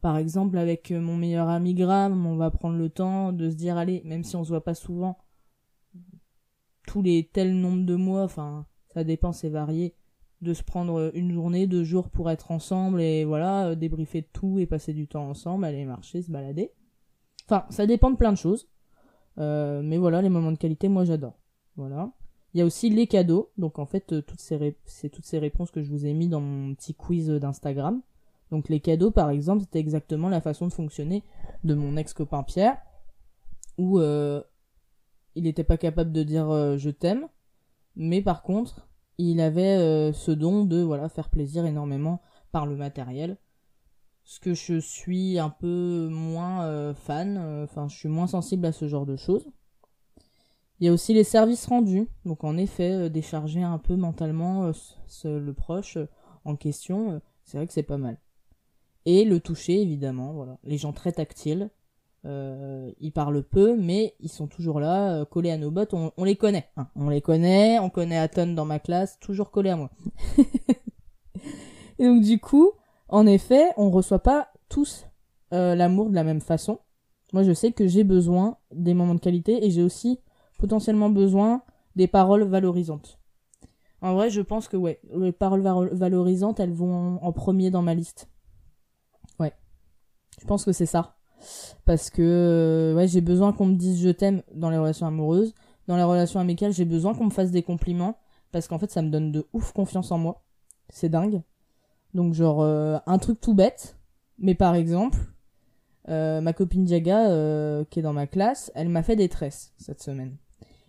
Par 0.01 0.17
exemple 0.17 0.59
avec 0.59 0.91
mon 0.91 1.17
meilleur 1.17 1.49
ami 1.49 1.75
Graham 1.75 2.27
on 2.27 2.37
va 2.37 2.51
prendre 2.51 2.77
le 2.79 2.89
temps 2.89 3.33
de 3.33 3.51
se 3.51 3.55
dire 3.57 3.77
allez 3.77 4.03
même 4.05 4.25
si 4.25 4.37
on 4.37 4.45
se 4.45 4.51
voit 4.51 4.65
pas 4.65 4.75
souvent 4.75 5.19
tous 6.87 7.03
les 7.03 7.29
tels 7.33 7.55
nombres 7.55 7.85
de 7.85 7.95
mois, 7.95 8.23
enfin, 8.23 8.67
ça 8.93 9.05
dépend, 9.05 9.33
c'est 9.33 9.49
varié, 9.49 9.95
de 10.45 10.55
se 10.55 10.63
prendre 10.63 11.11
une 11.15 11.33
journée, 11.33 11.67
deux 11.67 11.83
jours 11.83 12.09
pour 12.09 12.31
être 12.31 12.51
ensemble 12.51 13.01
et 13.01 13.25
voilà, 13.25 13.69
euh, 13.69 13.75
débriefer 13.75 14.21
de 14.21 14.29
tout 14.33 14.59
et 14.59 14.67
passer 14.67 14.93
du 14.93 15.09
temps 15.09 15.29
ensemble, 15.29 15.65
aller 15.65 15.85
marcher, 15.85 16.23
se 16.23 16.31
balader. 16.31 16.71
Enfin, 17.47 17.67
ça 17.71 17.87
dépend 17.87 18.11
de 18.11 18.17
plein 18.17 18.33
de 18.33 18.39
choses. 18.39 18.69
Euh, 19.39 19.83
mais 19.83 19.99
voilà, 19.99 20.23
les 20.23 20.29
moments 20.29 20.53
de 20.53 20.59
qualité, 20.59 20.89
moi 20.89 21.05
j'adore. 21.05 21.39
Voilà. 21.77 22.13
Il 22.53 22.59
y 22.59 22.63
a 22.63 22.65
aussi 22.65 22.89
les 22.89 23.09
cadeaux. 23.09 23.51
Donc 23.59 23.79
en 23.79 23.87
fait, 23.87 24.13
euh, 24.13 24.23
toutes 24.23 24.41
ces 24.41 24.77
c'est 24.85 25.09
toutes 25.09 25.25
ces 25.25 25.39
réponses 25.39 25.71
que 25.71 25.83
je 25.83 25.91
vous 25.91 26.07
ai 26.07 26.13
mis 26.13 26.29
dans 26.29 26.41
mon 26.41 26.75
petit 26.75 26.95
quiz 26.95 27.29
d'Instagram. 27.29 28.01
Donc 28.51 28.69
les 28.69 28.81
cadeaux, 28.81 29.11
par 29.11 29.31
exemple, 29.31 29.63
c'était 29.63 29.81
exactement 29.81 30.29
la 30.29 30.41
façon 30.41 30.69
de 30.69 30.73
fonctionner 30.73 31.25
de 31.65 31.75
mon 31.75 31.97
ex-copain 31.97 32.45
Pierre, 32.45 32.79
où 33.79 33.99
il 35.35 35.45
n'était 35.45 35.65
pas 35.65 35.77
capable 35.77 36.13
de 36.13 36.23
dire 36.23 36.51
euh, 36.51 36.77
je 36.77 36.91
t'aime, 36.91 37.29
mais 37.97 38.23
par 38.23 38.43
contre, 38.43 38.89
il 39.19 39.41
avait 39.41 39.77
euh, 39.77 40.13
ce 40.13 40.31
don 40.31 40.65
de 40.65 40.81
voilà 40.81 41.09
faire 41.09 41.29
plaisir 41.29 41.67
énormément 41.67 42.21
par 42.53 42.67
le 42.67 42.77
matériel. 42.77 43.39
Ce 44.25 44.41
que 44.41 44.55
je 44.55 44.79
suis 44.79 45.39
un 45.39 45.51
peu 45.51 46.09
moins 46.11 46.65
euh, 46.65 46.95
fan, 46.95 47.39
enfin 47.65 47.89
je 47.89 47.97
suis 47.97 48.09
moins 48.09 48.27
sensible 48.27 48.65
à 48.67 48.73
ce 48.73 48.89
genre 48.89 49.07
de 49.07 49.17
choses. 49.17 49.47
Il 50.81 50.87
y 50.87 50.89
a 50.89 50.93
aussi 50.93 51.15
les 51.15 51.25
services 51.25 51.67
rendus, 51.67 52.09
donc 52.25 52.43
en 52.43 52.57
effet 52.57 53.09
décharger 53.09 53.63
un 53.63 53.79
peu 53.79 53.97
mentalement 53.97 54.73
le 55.25 55.53
proche 55.53 55.99
en 56.45 56.57
question, 56.57 57.21
c'est 57.45 57.59
vrai 57.59 57.67
que 57.67 57.73
c'est 57.73 57.85
pas 57.85 57.97
mal. 57.97 58.19
Et 59.05 59.25
le 59.25 59.41
toucher 59.41 59.81
évidemment, 59.81 60.33
voilà, 60.33 60.59
les 60.65 60.79
gens 60.79 60.93
très 60.93 61.13
tactiles, 61.13 61.71
euh, 62.27 62.91
ils 63.01 63.13
parlent 63.13 63.43
peu, 63.43 63.77
mais 63.77 64.15
ils 64.21 64.31
sont 64.31 64.47
toujours 64.47 64.81
là, 64.81 65.15
euh, 65.15 65.25
collés 65.25 65.51
à 65.51 65.59
nos 65.59 65.71
bottes. 65.71 65.95
On, 65.95 66.25
les 66.25 66.37
connaît. 66.37 66.71
Hein. 66.77 66.89
On 66.97 67.11
les 67.11 67.21
connaît. 67.21 67.79
On 67.79 67.91
connaît 67.91 68.17
Aton 68.17 68.55
dans 68.55 68.65
ma 68.65 68.79
classe, 68.79 69.19
toujours 69.21 69.51
collés 69.51 69.71
à 69.71 69.77
moi. 69.77 69.91
et 71.99 72.07
donc 72.07 72.23
du 72.23 72.39
coup, 72.39 72.73
en 73.09 73.27
effet, 73.27 73.67
on 73.77 73.91
reçoit 73.91 74.23
pas 74.23 74.49
tous 74.69 75.07
euh, 75.53 75.75
l'amour 75.75 76.09
de 76.09 76.15
la 76.15 76.25
même 76.25 76.41
façon. 76.41 76.81
Moi, 77.33 77.43
je 77.43 77.53
sais 77.53 77.73
que 77.73 77.87
j'ai 77.87 78.05
besoin 78.05 78.57
des 78.73 78.95
moments 78.95 79.15
de 79.15 79.21
qualité 79.21 79.67
et 79.67 79.71
j'ai 79.71 79.83
aussi 79.83 80.21
potentiellement 80.59 81.11
besoin 81.11 81.63
des 81.95 82.07
paroles 82.07 82.45
valorisantes. 82.45 83.19
En 84.01 84.15
vrai, 84.15 84.31
je 84.31 84.41
pense 84.41 84.69
que 84.69 84.77
ouais, 84.77 85.01
les 85.15 85.33
paroles 85.33 85.63
valorisantes, 85.63 86.61
elles 86.61 86.73
vont 86.73 87.19
en 87.23 87.33
premier 87.33 87.71
dans 87.71 87.83
ma 87.83 87.95
liste. 87.95 88.29
Ouais. 89.39 89.53
Je 90.41 90.47
pense 90.47 90.65
que 90.65 90.73
c'est 90.73 90.87
ça 90.87 91.17
parce 91.85 92.11
que 92.11 92.23
euh, 92.23 93.07
j'ai 93.07 93.21
besoin 93.21 93.53
qu'on 93.53 93.67
me 93.67 93.75
dise 93.75 94.01
je 94.01 94.11
t'aime 94.11 94.43
dans 94.55 94.71
les 94.71 94.79
relations 94.79 95.07
amoureuses. 95.07 95.55
Dans 95.87 95.97
les 95.97 96.03
relations 96.03 96.41
amicales, 96.41 96.73
j'ai 96.73 96.85
besoin 96.85 97.15
qu'on 97.15 97.27
me 97.27 97.31
fasse 97.31 97.51
des 97.51 97.63
compliments 97.63 98.17
parce 98.53 98.69
qu'en 98.69 98.79
fait, 98.79 98.91
ça 98.91 99.03
me 99.03 99.11
donne 99.11 99.33
de 99.33 99.47
ouf 99.53 99.73
confiance 99.73 100.11
en 100.13 100.19
moi. 100.19 100.43
C'est 100.89 101.09
dingue. 101.09 101.43
Donc 102.15 102.35
genre 102.35 102.63
euh, 102.63 102.99
un 103.07 103.19
truc 103.19 103.41
tout 103.41 103.55
bête, 103.55 103.99
mais 104.39 104.55
par 104.55 104.75
exemple, 104.75 105.19
euh, 106.09 106.41
ma 106.41 106.53
copine 106.53 106.85
Diaga 106.85 107.85
qui 107.91 107.99
est 107.99 108.03
dans 108.03 108.13
ma 108.13 108.27
classe, 108.27 108.71
elle 108.75 108.89
m'a 108.89 109.03
fait 109.03 109.17
des 109.17 109.29
tresses 109.29 109.73
cette 109.77 110.03
semaine. 110.03 110.37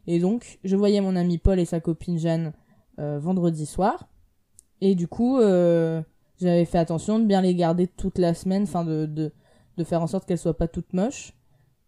Et 0.08 0.20
donc, 0.20 0.60
je 0.64 0.76
voyais 0.76 1.02
mon 1.02 1.16
ami 1.16 1.40
Paul 1.40 1.60
et 1.60 1.66
sa 1.66 1.80
copine 1.80 2.20
Jeanne 2.20 2.54
vendredi 2.98 3.66
soir. 3.66 4.08
Et 4.82 4.94
du 4.94 5.08
coup, 5.08 5.40
j'avais 6.40 6.66
fait 6.66 6.78
attention 6.78 7.20
de 7.20 7.26
bien 7.26 7.42
les 7.42 7.56
garder 7.56 7.88
toute 7.88 8.18
la 8.18 8.34
semaine, 8.34 8.64
enfin 8.64 8.84
de, 8.84 9.32
de 9.78 9.84
faire 9.84 10.02
en 10.02 10.08
sorte 10.08 10.26
qu'elle 10.26 10.38
soit 10.38 10.58
pas 10.58 10.68
toute 10.68 10.94
moche. 10.94 11.34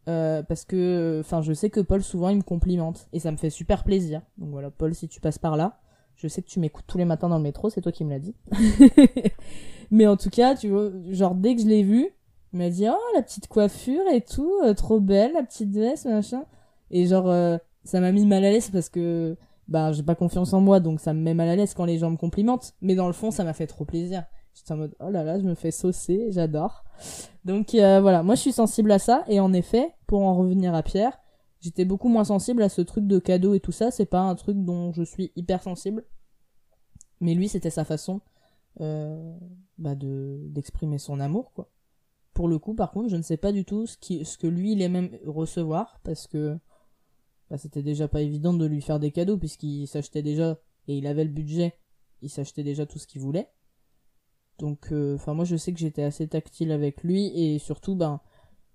Euh, 0.08 0.42
parce 0.42 0.64
que, 0.64 1.18
enfin, 1.20 1.42
je 1.42 1.52
sais 1.52 1.70
que 1.70 1.82
Paul 1.82 2.02
souvent 2.02 2.30
il 2.30 2.38
me 2.38 2.42
complimente 2.42 3.10
et 3.12 3.20
ça 3.20 3.32
me 3.32 3.38
fait 3.38 3.50
super 3.50 3.84
plaisir. 3.84 4.22
Donc 4.38 4.52
voilà, 4.52 4.72
Paul, 4.72 4.96
si 4.96 5.08
tu 5.10 5.20
passes 5.20 5.38
par 5.38 5.58
là, 5.58 5.80
je 6.16 6.28
sais 6.28 6.42
que 6.42 6.48
tu 6.48 6.60
m'écoutes 6.60 6.86
tous 6.88 6.98
les 6.98 7.06
matins 7.06 7.28
dans 7.28 7.38
le 7.38 7.44
métro, 7.44 7.70
c'est 7.70 7.82
toi 7.82 7.92
qui 7.92 8.06
me 8.06 8.12
l'as 8.12 8.20
dit. 8.20 8.36
Mais 9.92 10.08
en 10.08 10.16
tout 10.16 10.30
cas, 10.30 10.56
tu 10.56 10.70
vois, 10.70 10.92
genre 11.12 11.36
dès 11.36 11.56
que 11.56 11.62
je 11.62 11.68
l'ai 11.68 11.84
vu, 11.84 12.10
il 12.54 12.60
m'a 12.60 12.70
dit 12.70 12.88
oh 12.90 13.16
la 13.16 13.22
petite 13.22 13.48
coiffure 13.48 14.04
et 14.14 14.22
tout, 14.22 14.52
euh, 14.64 14.74
trop 14.74 15.02
belle, 15.02 15.34
la 15.34 15.44
petite 15.44 15.74
veste 15.74 16.06
machin. 16.06 16.46
Et 16.90 17.06
genre 17.06 17.30
euh, 17.30 17.58
ça 17.84 18.00
m'a 18.00 18.14
mis 18.14 18.26
mal 18.26 18.46
à 18.46 18.52
l'aise 18.52 18.70
parce 18.70 18.90
que 18.90 19.36
bah 19.68 19.92
j'ai 19.92 20.04
pas 20.04 20.16
confiance 20.16 20.54
en 20.54 20.62
moi 20.62 20.80
donc 20.80 21.02
ça 21.02 21.14
me 21.14 21.22
met 21.22 21.34
mal 21.34 21.50
à 21.50 21.56
l'aise 21.58 21.74
quand 21.74 21.86
les 21.86 21.98
gens 21.98 22.10
me 22.10 22.18
complimentent. 22.18 22.74
Mais 22.82 22.96
dans 22.96 23.08
le 23.08 23.14
fond, 23.14 23.30
ça 23.30 23.44
m'a 23.44 23.54
fait 23.54 23.68
trop 23.68 23.84
plaisir. 23.84 24.24
J'étais 24.58 24.72
en 24.72 24.78
mode 24.78 24.96
oh 25.00 25.12
là 25.12 25.24
là, 25.24 25.40
je 25.40 25.44
me 25.44 25.54
fais 25.54 25.70
saucer, 25.70 26.32
j'adore. 26.32 26.84
Donc 27.46 27.76
euh, 27.76 28.02
voilà, 28.02 28.24
moi 28.24 28.34
je 28.34 28.42
suis 28.42 28.52
sensible 28.52 28.92
à 28.92 28.98
ça 28.98 29.24
et 29.28 29.40
en 29.40 29.54
effet, 29.54 29.94
pour 30.08 30.24
en 30.24 30.36
revenir 30.36 30.74
à 30.74 30.82
Pierre, 30.82 31.20
j'étais 31.60 31.86
beaucoup 31.86 32.10
moins 32.10 32.24
sensible 32.24 32.64
à 32.64 32.70
ce 32.70 32.82
truc 32.82 33.06
de 33.06 33.20
cadeau 33.20 33.54
et 33.54 33.60
tout 33.60 33.72
ça, 33.72 33.92
c'est 33.92 34.08
pas 34.08 34.22
un 34.22 34.34
truc 34.34 34.58
dont 34.58 34.92
je 34.94 35.04
suis 35.04 35.32
hyper 35.36 35.62
sensible. 35.62 36.06
Mais 37.22 37.36
lui, 37.36 37.50
c'était 37.50 37.70
sa 37.70 37.86
façon 37.86 38.22
euh, 38.82 39.38
bah 39.78 39.94
de 39.94 40.40
d'exprimer 40.50 40.98
son 40.98 41.20
amour 41.20 41.54
quoi. 41.54 41.70
Pour 42.34 42.48
le 42.48 42.58
coup, 42.58 42.74
par 42.74 42.92
contre, 42.92 43.10
je 43.10 43.16
ne 43.16 43.22
sais 43.22 43.38
pas 43.38 43.52
du 43.52 43.64
tout 43.64 43.86
ce 43.86 43.96
qui 43.96 44.26
ce 44.26 44.40
que 44.40 44.48
lui 44.48 44.72
il 44.72 44.82
aime 44.82 45.12
recevoir 45.24 46.00
parce 46.04 46.26
que 46.26 46.58
bah, 47.52 47.60
c'était 47.60 47.84
déjà 47.84 48.08
pas 48.08 48.22
évident 48.22 48.54
de 48.54 48.66
lui 48.66 48.82
faire 48.82 49.00
des 49.00 49.12
cadeaux 49.12 49.38
puisqu'il 49.38 49.88
s'achetait 49.88 50.24
déjà 50.24 50.58
et 50.88 50.98
il 50.98 51.06
avait 51.06 51.26
le 51.26 51.32
budget, 51.32 51.76
il 52.24 52.32
s'achetait 52.32 52.64
déjà 52.64 52.88
tout 52.88 52.98
ce 52.98 53.06
qu'il 53.06 53.22
voulait. 53.22 53.50
Donc, 54.60 54.92
euh, 54.92 55.16
enfin, 55.16 55.34
moi, 55.34 55.46
je 55.46 55.56
sais 55.56 55.72
que 55.72 55.80
j'étais 55.80 56.04
assez 56.04 56.28
tactile 56.28 56.72
avec 56.72 57.04
lui 57.04 57.28
et 57.28 57.60
surtout, 57.60 57.96
ben, 57.96 58.22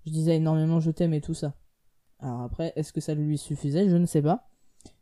je 0.06 0.12
disais 0.12 0.36
énormément 0.36 0.80
je 0.80 0.90
t'aime 0.90 1.14
et 1.14 1.20
tout 1.20 1.34
ça. 1.34 1.54
Alors 2.20 2.42
après, 2.42 2.72
est-ce 2.76 2.92
que 2.92 3.00
ça 3.00 3.14
lui 3.14 3.36
suffisait? 3.38 3.88
Je 3.88 3.96
ne 3.96 4.06
sais 4.06 4.22
pas. 4.22 4.48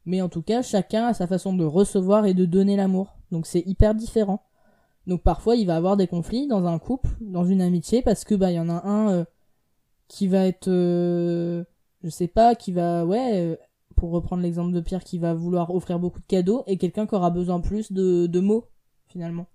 Mais 0.07 0.23
en 0.23 0.29
tout 0.29 0.43
cas, 0.43 0.63
chacun 0.63 1.09
a 1.09 1.15
sa 1.15 1.27
façon 1.27 1.53
de 1.53 1.65
recevoir 1.65 2.27
et 2.27 2.35
de 2.35 2.47
donner 2.47 2.77
l'amour. 2.77 3.17
Donc 3.31 3.47
c'est 3.47 3.61
hyper 3.67 3.95
différent. 3.95 4.43
Donc 5.07 5.23
parfois, 5.23 5.57
il 5.57 5.67
va 5.67 5.77
avoir 5.77 5.97
des 5.97 6.07
conflits 6.07 6.47
dans 6.47 6.67
un 6.67 6.79
couple, 6.79 7.11
dans 7.21 7.45
une 7.45 7.63
amitié, 7.63 8.03
parce 8.03 8.25
que 8.25 8.35
bah 8.35 8.51
il 8.51 8.57
y 8.57 8.61
en 8.61 8.69
a 8.69 8.87
un 8.87 9.11
euh, 9.11 9.25
qui 10.09 10.29
va 10.29 10.47
être, 10.47 10.69
euh, 10.69 11.65
je 12.03 12.11
sais 12.11 12.29
pas, 12.29 12.55
qui 12.55 12.73
va, 12.73 13.07
ouais, 13.07 13.59
pour 13.97 14.11
reprendre 14.11 14.43
l'exemple 14.43 14.73
de 14.73 14.81
Pierre, 14.81 15.05
qui 15.05 15.19
va 15.19 15.35
vouloir 15.35 15.75
offrir 15.75 15.99
beaucoup 15.99 16.21
de 16.21 16.27
cadeaux, 16.27 16.65
et 16.67 16.79
quelqu'un 16.79 17.07
qui 17.07 17.15
aura 17.15 17.31
besoin 17.31 17.61
plus 17.61 17.93
de, 17.93 18.27
de 18.27 18.41
mots 18.41 18.69
finalement. 19.07 19.47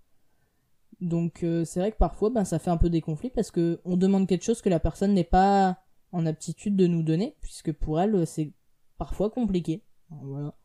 Donc 1.01 1.43
euh, 1.43 1.65
c'est 1.65 1.79
vrai 1.79 1.91
que 1.91 1.97
parfois 1.97 2.29
ben, 2.29 2.45
ça 2.45 2.59
fait 2.59 2.69
un 2.69 2.77
peu 2.77 2.89
des 2.89 3.01
conflits 3.01 3.29
parce 3.29 3.51
que 3.51 3.79
on 3.85 3.97
demande 3.97 4.27
quelque 4.27 4.43
chose 4.43 4.61
que 4.61 4.69
la 4.69 4.79
personne 4.79 5.13
n'est 5.13 5.23
pas 5.23 5.77
en 6.11 6.25
aptitude 6.25 6.75
de 6.75 6.87
nous 6.87 7.03
donner 7.03 7.35
puisque 7.41 7.73
pour 7.73 7.99
elle 7.99 8.25
c'est 8.25 8.53
parfois 8.97 9.29
compliqué. 9.29 9.83
Voilà. 10.09 10.55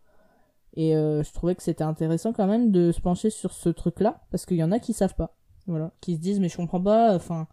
Et 0.75 0.95
euh, 0.95 1.23
je 1.25 1.33
trouvais 1.33 1.55
que 1.55 1.63
c'était 1.63 1.85
intéressant 1.85 2.33
quand 2.33 2.47
même 2.47 2.71
de 2.71 2.93
se 2.93 3.01
pencher 3.01 3.31
sur 3.31 3.53
ce 3.53 3.69
truc-là 3.69 4.23
parce 4.31 4.47
qu'il 4.47 4.57
y 4.57 4.65
en 4.65 4.73
a 4.73 4.79
qui 4.79 4.93
savent 4.93 5.17
pas. 5.17 5.37
Voilà, 5.67 5.93
qui 6.01 6.15
se 6.15 6.21
disent 6.21 6.41
mais 6.41 6.49
je 6.49 6.57
comprends 6.57 6.81
pas 6.81 7.15
enfin 7.15 7.49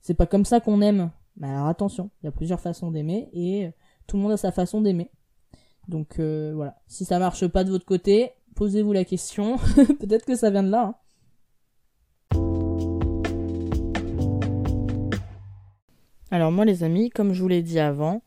c'est 0.00 0.14
pas 0.14 0.26
comme 0.26 0.44
ça 0.44 0.60
qu'on 0.60 0.80
aime. 0.80 1.10
Mais 1.36 1.48
alors 1.48 1.68
attention, 1.68 2.10
il 2.22 2.26
y 2.26 2.28
a 2.28 2.32
plusieurs 2.32 2.60
façons 2.60 2.90
d'aimer 2.90 3.28
et 3.32 3.70
tout 4.08 4.16
le 4.16 4.22
monde 4.22 4.32
a 4.32 4.36
sa 4.36 4.50
façon 4.50 4.80
d'aimer. 4.80 5.10
Donc 5.86 6.18
euh, 6.18 6.52
voilà, 6.54 6.80
si 6.86 7.04
ça 7.04 7.18
marche 7.18 7.46
pas 7.46 7.64
de 7.64 7.70
votre 7.70 7.86
côté, 7.86 8.32
posez-vous 8.56 8.92
la 8.92 9.04
question. 9.04 9.56
Peut-être 10.00 10.26
que 10.26 10.34
ça 10.34 10.50
vient 10.50 10.62
de 10.62 10.70
là. 10.70 10.86
Hein. 10.86 10.94
Alors 16.30 16.52
moi 16.52 16.66
les 16.66 16.84
amis, 16.84 17.08
comme 17.08 17.32
je 17.32 17.40
vous 17.40 17.48
l'ai 17.48 17.62
dit 17.62 17.78
avant, 17.78 18.20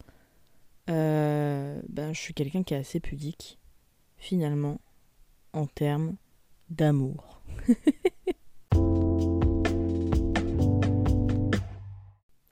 euh, 0.90 1.80
ben, 1.88 2.14
je 2.14 2.20
suis 2.20 2.34
quelqu'un 2.34 2.64
qui 2.64 2.74
est 2.74 2.78
assez 2.78 3.00
pudique, 3.00 3.60
finalement, 4.18 4.82
en 5.54 5.68
termes 5.68 6.16
d'amour. 6.72 7.44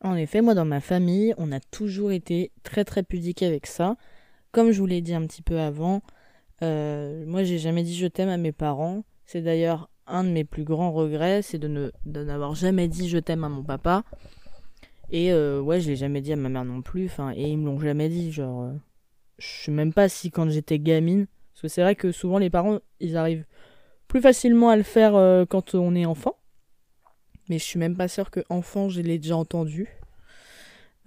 en 0.03 0.15
effet, 0.15 0.41
moi 0.41 0.53
dans 0.53 0.65
ma 0.65 0.81
famille, 0.81 1.33
on 1.39 1.51
a 1.51 1.59
toujours 1.59 2.11
été 2.11 2.51
très 2.61 2.85
très 2.85 3.01
pudique 3.01 3.41
avec 3.41 3.65
ça. 3.65 3.97
Comme 4.51 4.69
je 4.69 4.79
vous 4.79 4.85
l'ai 4.85 5.01
dit 5.01 5.15
un 5.15 5.25
petit 5.25 5.41
peu 5.41 5.59
avant, 5.59 6.03
euh, 6.61 7.25
moi 7.25 7.41
j'ai 7.41 7.57
jamais 7.57 7.81
dit 7.81 7.95
je 7.95 8.05
t'aime 8.05 8.29
à 8.29 8.37
mes 8.37 8.51
parents. 8.51 9.03
C'est 9.25 9.41
d'ailleurs 9.41 9.89
un 10.05 10.23
de 10.23 10.29
mes 10.29 10.43
plus 10.43 10.63
grands 10.63 10.91
regrets, 10.91 11.41
c'est 11.41 11.57
de 11.57 11.67
ne 11.67 11.91
de 12.05 12.23
n'avoir 12.23 12.53
jamais 12.53 12.87
dit 12.87 13.09
je 13.09 13.17
t'aime 13.17 13.43
à 13.43 13.49
mon 13.49 13.63
papa. 13.63 14.03
Et 15.11 15.31
euh, 15.31 15.59
ouais, 15.59 15.81
je 15.81 15.89
l'ai 15.89 15.95
jamais 15.95 16.21
dit 16.21 16.33
à 16.33 16.35
ma 16.35 16.49
mère 16.49 16.65
non 16.65 16.81
plus. 16.81 17.05
Enfin, 17.05 17.33
et 17.35 17.49
ils 17.49 17.57
me 17.57 17.65
l'ont 17.65 17.79
jamais 17.79 18.09
dit. 18.09 18.31
Genre, 18.31 18.63
euh, 18.63 18.73
je 19.37 19.47
sais 19.47 19.71
même 19.71 19.93
pas 19.93 20.09
si 20.09 20.31
quand 20.31 20.49
j'étais 20.49 20.79
gamine, 20.79 21.27
parce 21.53 21.61
que 21.63 21.67
c'est 21.67 21.81
vrai 21.81 21.95
que 21.95 22.11
souvent 22.11 22.37
les 22.37 22.49
parents, 22.49 22.79
ils 22.99 23.17
arrivent 23.17 23.45
plus 24.07 24.21
facilement 24.21 24.69
à 24.69 24.75
le 24.75 24.83
faire 24.83 25.15
euh, 25.15 25.45
quand 25.45 25.75
on 25.75 25.95
est 25.95 26.05
enfant. 26.05 26.35
Mais 27.49 27.57
je 27.57 27.63
suis 27.63 27.79
même 27.79 27.97
pas 27.97 28.07
sûre 28.07 28.29
que 28.29 28.41
enfant, 28.49 28.89
je 28.89 29.01
l'ai 29.01 29.17
déjà 29.17 29.35
entendu. 29.35 29.87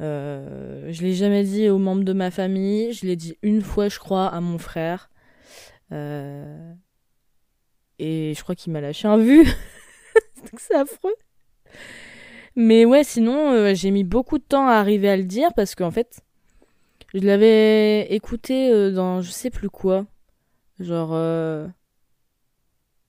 je 0.00 1.02
l'ai 1.02 1.14
jamais 1.14 1.44
dit 1.44 1.68
aux 1.68 1.78
membres 1.78 2.04
de 2.04 2.12
ma 2.12 2.32
famille. 2.32 2.92
Je 2.92 3.06
l'ai 3.06 3.16
dit 3.16 3.38
une 3.42 3.62
fois, 3.62 3.88
je 3.88 3.98
crois, 4.00 4.26
à 4.26 4.40
mon 4.40 4.58
frère. 4.58 5.10
Et 5.90 5.94
je 8.34 8.42
crois 8.42 8.56
qu'il 8.56 8.72
m'a 8.72 8.80
lâché 8.80 9.06
un 9.06 9.18
vu. 9.18 9.44
c'est 10.58 10.74
affreux. 10.74 11.14
Mais 12.56 12.84
ouais, 12.84 13.04
sinon, 13.04 13.52
euh, 13.52 13.74
j'ai 13.74 13.90
mis 13.90 14.04
beaucoup 14.04 14.38
de 14.38 14.44
temps 14.44 14.68
à 14.68 14.74
arriver 14.74 15.08
à 15.08 15.16
le 15.16 15.24
dire 15.24 15.50
parce 15.54 15.74
qu'en 15.74 15.90
fait, 15.90 16.20
je 17.14 17.20
l'avais 17.20 18.12
écouté 18.12 18.70
euh, 18.70 18.90
dans 18.90 19.22
je 19.22 19.30
sais 19.30 19.50
plus 19.50 19.70
quoi. 19.70 20.06
Genre. 20.78 21.10
Euh, 21.12 21.66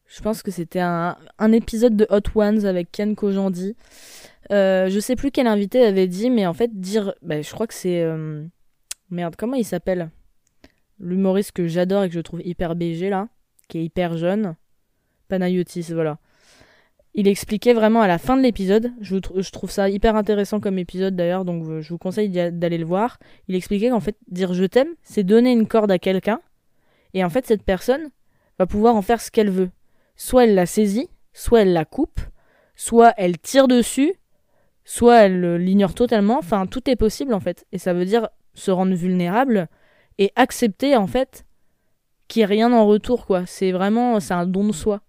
je 0.06 0.22
pense 0.22 0.44
que 0.44 0.52
c'était 0.52 0.80
un, 0.80 1.18
un, 1.40 1.52
épisode 1.52 1.96
de 1.96 2.06
Hot 2.12 2.22
Ones 2.36 2.66
avec 2.66 2.92
Ken 2.92 3.16
Kojandi. 3.16 3.76
je 4.50 5.00
sais 5.02 5.16
plus 5.16 5.32
quel 5.32 5.48
invité 5.48 5.84
avait 5.84 6.08
dit, 6.08 6.30
mais 6.30 6.46
en 6.46 6.54
fait, 6.54 6.80
dire. 6.80 7.14
Bah, 7.22 7.42
je 7.42 7.52
crois 7.52 7.68
que 7.68 7.74
c'est. 7.74 8.06
Merde, 9.10 9.36
comment 9.36 9.56
il 9.56 9.66
s'appelle? 9.66 10.10
L'humoriste 11.00 11.52
que 11.52 11.68
j'adore 11.68 12.04
et 12.04 12.10
que 12.10 12.16
je 12.16 12.22
trouve 12.22 12.42
hyper 12.46 12.76
BG 12.76 13.10
là, 13.10 13.28
qui 13.68 13.80
est 13.80 13.84
hyper 13.84 14.18
jeune. 14.18 14.56
Panayotis, 15.28 15.88
voilà 15.92 16.20
il 17.14 17.28
expliquait 17.28 17.74
vraiment 17.74 18.02
à 18.02 18.08
la 18.08 18.18
fin 18.18 18.36
de 18.36 18.42
l'épisode, 18.42 18.92
je, 19.00 19.18
trouve 19.52 19.70
ça 19.70 19.90
hyper 19.90 20.16
intéressant 20.16 20.60
comme 20.60 20.80
épisode 20.80 21.16
d'ailleurs, 21.16 21.46
donc 21.46 21.82
je 21.82 21.90
vous 21.90 21.98
conseille 22.00 22.30
d'aller 22.30 22.78
le 22.78 22.86
voir. 22.86 23.20
Il 23.48 23.56
expliquait 23.56 23.90
qu'en 23.90 24.00
fait, 24.00 24.18
dire 24.28 24.54
je 24.54 24.64
t'aime, 24.66 24.90
c'est 25.04 25.24
donner 25.24 25.52
une 25.52 25.68
corde 25.68 25.92
à 25.92 26.00
quelqu'un, 26.00 26.42
et 27.14 27.24
en 27.24 27.30
fait, 27.30 27.46
cette 27.46 27.64
personne 27.64 28.10
va 28.60 28.66
pouvoir 28.66 28.96
en 28.96 29.02
faire 29.02 29.22
ce 29.22 29.32
qu'elle 29.32 29.50
veut. 29.50 29.70
Soit 30.16 30.46
elle 30.46 30.56
la 30.56 30.66
saisit, 30.66 31.10
soit 31.34 31.62
elle 31.62 31.74
la 31.74 31.86
coupe, 31.86 32.20
soit 32.76 33.14
elle 33.18 33.38
tire 33.38 33.68
dessus, 33.68 34.14
soit 34.84 35.22
elle 35.22 35.56
l'ignore 35.56 35.94
totalement, 35.94 36.38
enfin, 36.38 36.66
tout 36.66 36.90
est 36.90 36.96
possible 36.96 37.34
en 37.34 37.40
fait. 37.40 37.66
Et 37.72 37.78
ça 37.78 37.94
veut 37.94 38.06
dire 38.06 38.30
se 38.54 38.72
rendre 38.72 38.94
vulnérable 38.94 39.68
et 40.18 40.32
accepter 40.36 40.96
en 40.96 41.08
fait 41.08 41.46
qu'il 42.28 42.42
n'y 42.42 42.44
ait 42.44 42.48
rien 42.48 42.74
en 42.74 42.86
retour, 42.86 43.26
quoi. 43.26 43.46
C'est 43.46 43.72
vraiment, 43.72 44.20
c'est 44.20 44.34
un 44.34 44.46
don 44.46 44.68
de 44.68 44.74
soi. 44.74 45.02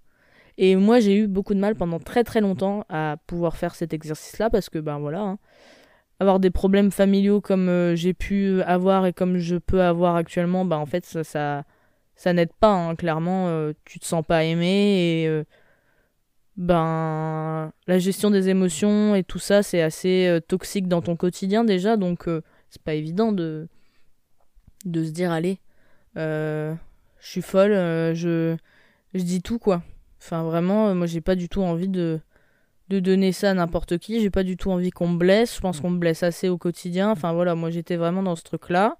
Et 0.58 0.76
moi, 0.76 1.00
j'ai 1.00 1.16
eu 1.18 1.26
beaucoup 1.26 1.54
de 1.54 1.58
mal 1.58 1.74
pendant 1.74 1.98
très 1.98 2.24
très 2.24 2.40
longtemps 2.40 2.84
à 2.88 3.16
pouvoir 3.26 3.56
faire 3.56 3.74
cet 3.74 3.92
exercice-là 3.92 4.50
parce 4.50 4.68
que, 4.68 4.78
ben 4.78 4.98
voilà, 4.98 5.20
hein, 5.20 5.38
avoir 6.20 6.40
des 6.40 6.50
problèmes 6.50 6.90
familiaux 6.90 7.40
comme 7.40 7.68
euh, 7.68 7.96
j'ai 7.96 8.14
pu 8.14 8.62
avoir 8.62 9.06
et 9.06 9.12
comme 9.12 9.38
je 9.38 9.56
peux 9.56 9.82
avoir 9.82 10.16
actuellement, 10.16 10.64
ben 10.64 10.76
en 10.76 10.86
fait, 10.86 11.04
ça, 11.04 11.64
ça, 12.16 12.32
n'aide 12.32 12.52
pas, 12.60 12.72
hein, 12.72 12.94
clairement. 12.94 13.48
Euh, 13.48 13.72
tu 13.84 13.98
te 13.98 14.04
sens 14.04 14.24
pas 14.24 14.44
aimé 14.44 15.22
et. 15.22 15.28
Euh, 15.28 15.44
ben 16.56 17.72
la 17.88 17.98
gestion 17.98 18.30
des 18.30 18.48
émotions 18.48 19.16
et 19.16 19.24
tout 19.24 19.40
ça 19.40 19.64
c'est 19.64 19.82
assez 19.82 20.38
toxique 20.46 20.86
dans 20.86 21.02
ton 21.02 21.16
quotidien 21.16 21.64
déjà 21.64 21.96
donc 21.96 22.28
c'est 22.70 22.80
pas 22.80 22.94
évident 22.94 23.32
de 23.32 23.66
de 24.84 25.02
se 25.02 25.10
dire 25.10 25.32
allez 25.32 25.58
je 26.14 26.76
suis 27.18 27.42
folle 27.42 27.72
je 28.14 28.56
je 29.14 29.22
dis 29.24 29.42
tout 29.42 29.58
quoi 29.58 29.82
Enfin, 30.24 30.42
vraiment, 30.42 30.88
euh, 30.88 30.94
moi, 30.94 31.06
j'ai 31.06 31.20
pas 31.20 31.34
du 31.34 31.50
tout 31.50 31.62
envie 31.62 31.88
de, 31.88 32.18
de 32.88 32.98
donner 32.98 33.30
ça 33.32 33.50
à 33.50 33.54
n'importe 33.54 33.98
qui. 33.98 34.22
J'ai 34.22 34.30
pas 34.30 34.42
du 34.42 34.56
tout 34.56 34.70
envie 34.70 34.90
qu'on 34.90 35.08
me 35.08 35.18
blesse. 35.18 35.56
Je 35.56 35.60
pense 35.60 35.80
qu'on 35.80 35.90
me 35.90 35.98
blesse 35.98 36.22
assez 36.22 36.48
au 36.48 36.56
quotidien. 36.56 37.10
Enfin, 37.10 37.34
voilà, 37.34 37.54
moi, 37.54 37.70
j'étais 37.70 37.96
vraiment 37.96 38.22
dans 38.22 38.34
ce 38.34 38.42
truc-là. 38.42 38.96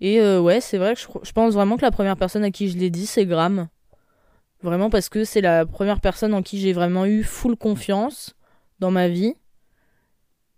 Et 0.00 0.20
euh, 0.20 0.40
ouais, 0.40 0.62
c'est 0.62 0.78
vrai 0.78 0.94
que 0.94 1.00
je, 1.00 1.32
pense 1.32 1.54
vraiment 1.54 1.76
que 1.76 1.82
la 1.82 1.90
première 1.90 2.16
personne 2.16 2.42
à 2.42 2.50
qui 2.50 2.70
je 2.70 2.78
l'ai 2.78 2.88
dit, 2.88 3.06
c'est 3.06 3.26
Graham. 3.26 3.68
Vraiment 4.62 4.88
parce 4.88 5.10
que 5.10 5.24
c'est 5.24 5.42
la 5.42 5.66
première 5.66 6.00
personne 6.00 6.32
en 6.32 6.42
qui 6.42 6.58
j'ai 6.58 6.72
vraiment 6.72 7.04
eu 7.04 7.22
full 7.22 7.56
confiance 7.56 8.34
dans 8.78 8.90
ma 8.90 9.08
vie. 9.08 9.34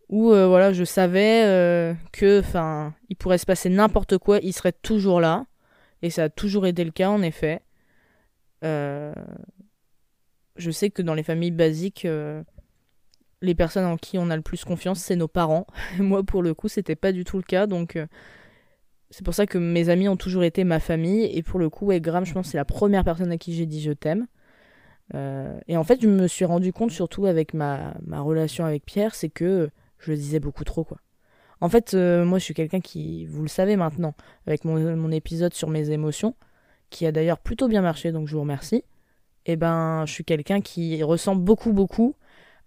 Où 0.09 0.33
euh, 0.33 0.47
voilà, 0.47 0.73
je 0.73 0.85
savais 0.85 1.97
que, 2.13 2.41
enfin, 2.41 2.95
il 3.09 3.17
pourrait 3.17 3.39
se 3.39 3.47
passer 3.47 3.69
n'importe 3.69 4.17
quoi, 4.19 4.39
il 4.43 4.53
serait 4.53 4.73
toujours 4.73 5.21
là. 5.21 5.45
Et 6.03 6.11
ça 6.11 6.25
a 6.25 6.29
toujours 6.29 6.67
été 6.67 6.85
le 6.85 6.93
cas, 6.93 7.11
en 7.11 7.21
effet. 7.23 7.63
Euh, 8.65 9.13
je 10.59 10.71
sais 10.71 10.91
que 10.91 11.03
dans 11.03 11.15
les 11.15 11.23
familles 11.23 11.53
basiques, 11.53 12.05
euh, 12.05 12.43
les 13.41 13.55
personnes 13.55 13.85
en 13.85 13.97
qui 13.97 14.19
on 14.19 14.31
a 14.31 14.37
le 14.37 14.43
plus 14.43 14.65
confiance, 14.65 14.99
c'est 14.99 15.17
nos 15.17 15.29
parents. 15.29 15.67
Moi, 15.99 16.23
pour 16.23 16.43
le 16.43 16.55
coup, 16.55 16.69
c'était 16.69 16.97
pas 16.97 17.13
du 17.13 17.25
tout 17.25 17.37
le 17.37 17.43
cas. 17.43 17.67
Donc, 17.67 17.97
euh, 17.97 18.07
c'est 19.11 19.25
pour 19.25 19.35
ça 19.35 19.47
que 19.47 19.59
mes 19.59 19.89
amis 19.89 20.09
ont 20.09 20.17
toujours 20.17 20.45
été 20.45 20.65
ma 20.65 20.81
famille. 20.81 21.25
Et 21.25 21.43
pour 21.43 21.59
le 21.59 21.71
coup, 21.71 21.87
ouais, 21.87 22.01
Graham, 22.01 22.27
je 22.27 22.35
pense 22.35 22.49
c'est 22.49 22.59
la 22.59 22.65
première 22.65 23.05
personne 23.05 23.33
à 23.33 23.39
qui 23.39 23.55
j'ai 23.55 23.67
dit 23.67 23.81
je 23.81 23.93
t'aime. 23.93 24.27
Euh, 25.15 25.59
et 25.69 25.77
en 25.77 25.85
fait, 25.85 26.03
je 26.03 26.09
me 26.09 26.27
suis 26.27 26.45
rendu 26.45 26.73
compte, 26.73 26.91
surtout 26.91 27.27
avec 27.27 27.55
ma, 27.55 27.95
relation 28.11 28.65
avec 28.67 28.85
Pierre, 28.85 29.15
c'est 29.15 29.31
que 29.31 29.71
je 29.99 30.11
le 30.11 30.17
disais 30.17 30.41
beaucoup 30.41 30.65
trop, 30.65 30.85
quoi. 30.85 30.99
En 31.61 31.69
fait, 31.69 31.95
moi, 31.95 32.39
je 32.39 32.45
suis 32.45 32.55
quelqu'un 32.55 32.81
qui, 32.81 33.27
vous 33.27 33.43
le 33.43 33.49
savez 33.49 33.75
maintenant, 33.75 34.15
avec 34.47 34.65
mon 34.65 35.11
épisode 35.11 35.55
sur 35.55 35.69
mes 35.69 35.91
émotions, 35.91 36.37
qui 36.89 37.05
a 37.05 37.11
d'ailleurs 37.11 37.41
plutôt 37.41 37.67
bien 37.67 37.83
marché, 37.83 38.13
donc 38.13 38.29
je 38.29 38.35
vous 38.35 38.43
remercie 38.43 38.85
eh 39.49 39.57
ben, 39.57 40.05
je 40.07 40.13
suis 40.13 40.25
quelqu'un 40.25 40.61
qui 40.61 41.03
ressent 41.03 41.35
beaucoup, 41.35 41.73
beaucoup, 41.73 42.15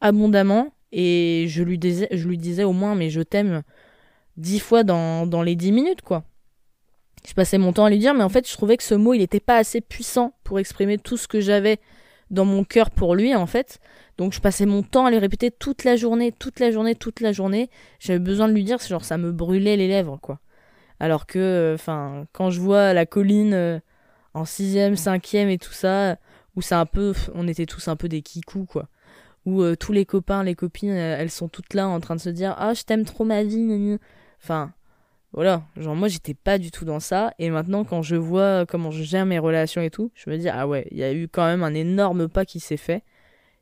abondamment, 0.02 0.74
et 0.92 1.46
je 1.48 1.64
lui 1.64 1.78
disais, 1.78 2.64
au 2.64 2.74
moins, 2.74 2.96
mais 2.96 3.10
je 3.12 3.22
t'aime 3.22 3.62
dix 4.36 4.60
fois 4.60 4.84
dans, 4.84 5.28
dans 5.28 5.44
les 5.44 5.56
dix 5.56 5.72
minutes, 5.72 6.02
quoi. 6.02 6.24
Je 7.28 7.34
passais 7.34 7.60
mon 7.60 7.72
temps 7.72 7.86
à 7.86 7.92
lui 7.92 8.00
dire, 8.00 8.16
mais 8.16 8.24
en 8.24 8.30
fait, 8.30 8.50
je 8.50 8.54
trouvais 8.54 8.78
que 8.78 8.84
ce 8.84 8.96
mot, 8.96 9.14
il 9.14 9.20
n'était 9.20 9.40
pas 9.40 9.58
assez 9.58 9.80
puissant 9.80 10.34
pour 10.44 10.58
exprimer 10.58 10.98
tout 10.98 11.18
ce 11.18 11.28
que 11.28 11.40
j'avais 11.40 11.80
dans 12.32 12.46
mon 12.46 12.64
cœur 12.64 12.90
pour 12.90 13.14
lui, 13.14 13.36
en 13.36 13.46
fait. 13.46 13.80
Donc, 14.18 14.34
je 14.34 14.40
passais 14.40 14.66
mon 14.66 14.82
temps 14.82 15.06
à 15.06 15.12
lui 15.12 15.20
répéter 15.20 15.52
toute 15.52 15.84
la 15.84 15.96
journée, 15.96 16.32
toute 16.32 16.60
la 16.60 16.72
journée, 16.72 16.96
toute 16.96 17.20
la 17.20 17.32
journée. 17.32 17.70
J'avais 18.00 18.18
besoin 18.18 18.48
de 18.48 18.54
lui 18.54 18.64
dire, 18.64 18.80
genre, 18.80 19.06
ça 19.06 19.20
me 19.20 19.32
brûlait 19.32 19.78
les 19.78 19.88
lèvres, 19.88 20.18
quoi. 20.20 20.40
Alors 21.00 21.28
que, 21.28 21.74
enfin, 21.76 22.26
quand 22.34 22.50
je 22.50 22.60
vois 22.60 22.94
la 22.94 23.06
colline 23.06 23.82
en 24.34 24.46
sixième, 24.46 24.96
cinquième 24.96 25.50
et 25.50 25.60
tout 25.60 25.74
ça, 25.74 26.18
où 26.56 26.62
c'est 26.62 26.76
un 26.76 26.86
peu, 26.86 27.14
on 27.34 27.48
était 27.48 27.66
tous 27.66 27.88
un 27.88 27.96
peu 27.96 28.08
des 28.10 28.22
kikous, 28.22 28.66
quoi. 28.66 28.88
Où 29.46 29.64
tous 29.76 29.92
les 29.92 30.06
copains, 30.06 30.44
les 30.44 30.56
copines, 30.56 30.92
elles 30.92 31.32
sont 31.32 31.48
toutes 31.48 31.74
là 31.74 31.88
en 31.88 32.00
train 32.00 32.16
de 32.16 32.22
se 32.22 32.30
dire, 32.30 32.54
ah, 32.58 32.74
je 32.74 32.84
t'aime 32.84 33.06
trop 33.06 33.24
ma 33.26 33.44
vie, 33.44 33.98
Enfin, 34.44 34.74
voilà, 35.34 35.64
genre 35.78 35.96
moi 35.96 36.10
j'étais 36.10 36.34
pas 36.34 36.58
du 36.58 36.72
tout 36.72 36.84
dans 36.84 37.00
ça 37.00 37.34
et 37.40 37.50
maintenant 37.50 37.86
quand 37.86 38.02
je 38.02 38.18
vois 38.18 38.66
comment 38.66 38.92
je 38.92 39.04
gère 39.04 39.26
mes 39.26 39.40
relations 39.40 39.82
et 39.82 39.90
tout, 39.90 40.12
je 40.14 40.30
me 40.30 40.38
dis 40.38 40.50
ah 40.50 40.68
ouais, 40.68 40.88
il 40.92 40.98
y 40.98 41.04
a 41.04 41.14
eu 41.14 41.30
quand 41.30 41.46
même 41.46 41.64
un 41.64 41.74
énorme 41.74 42.28
pas 42.28 42.44
qui 42.44 42.60
s'est 42.60 42.76
fait 42.76 43.04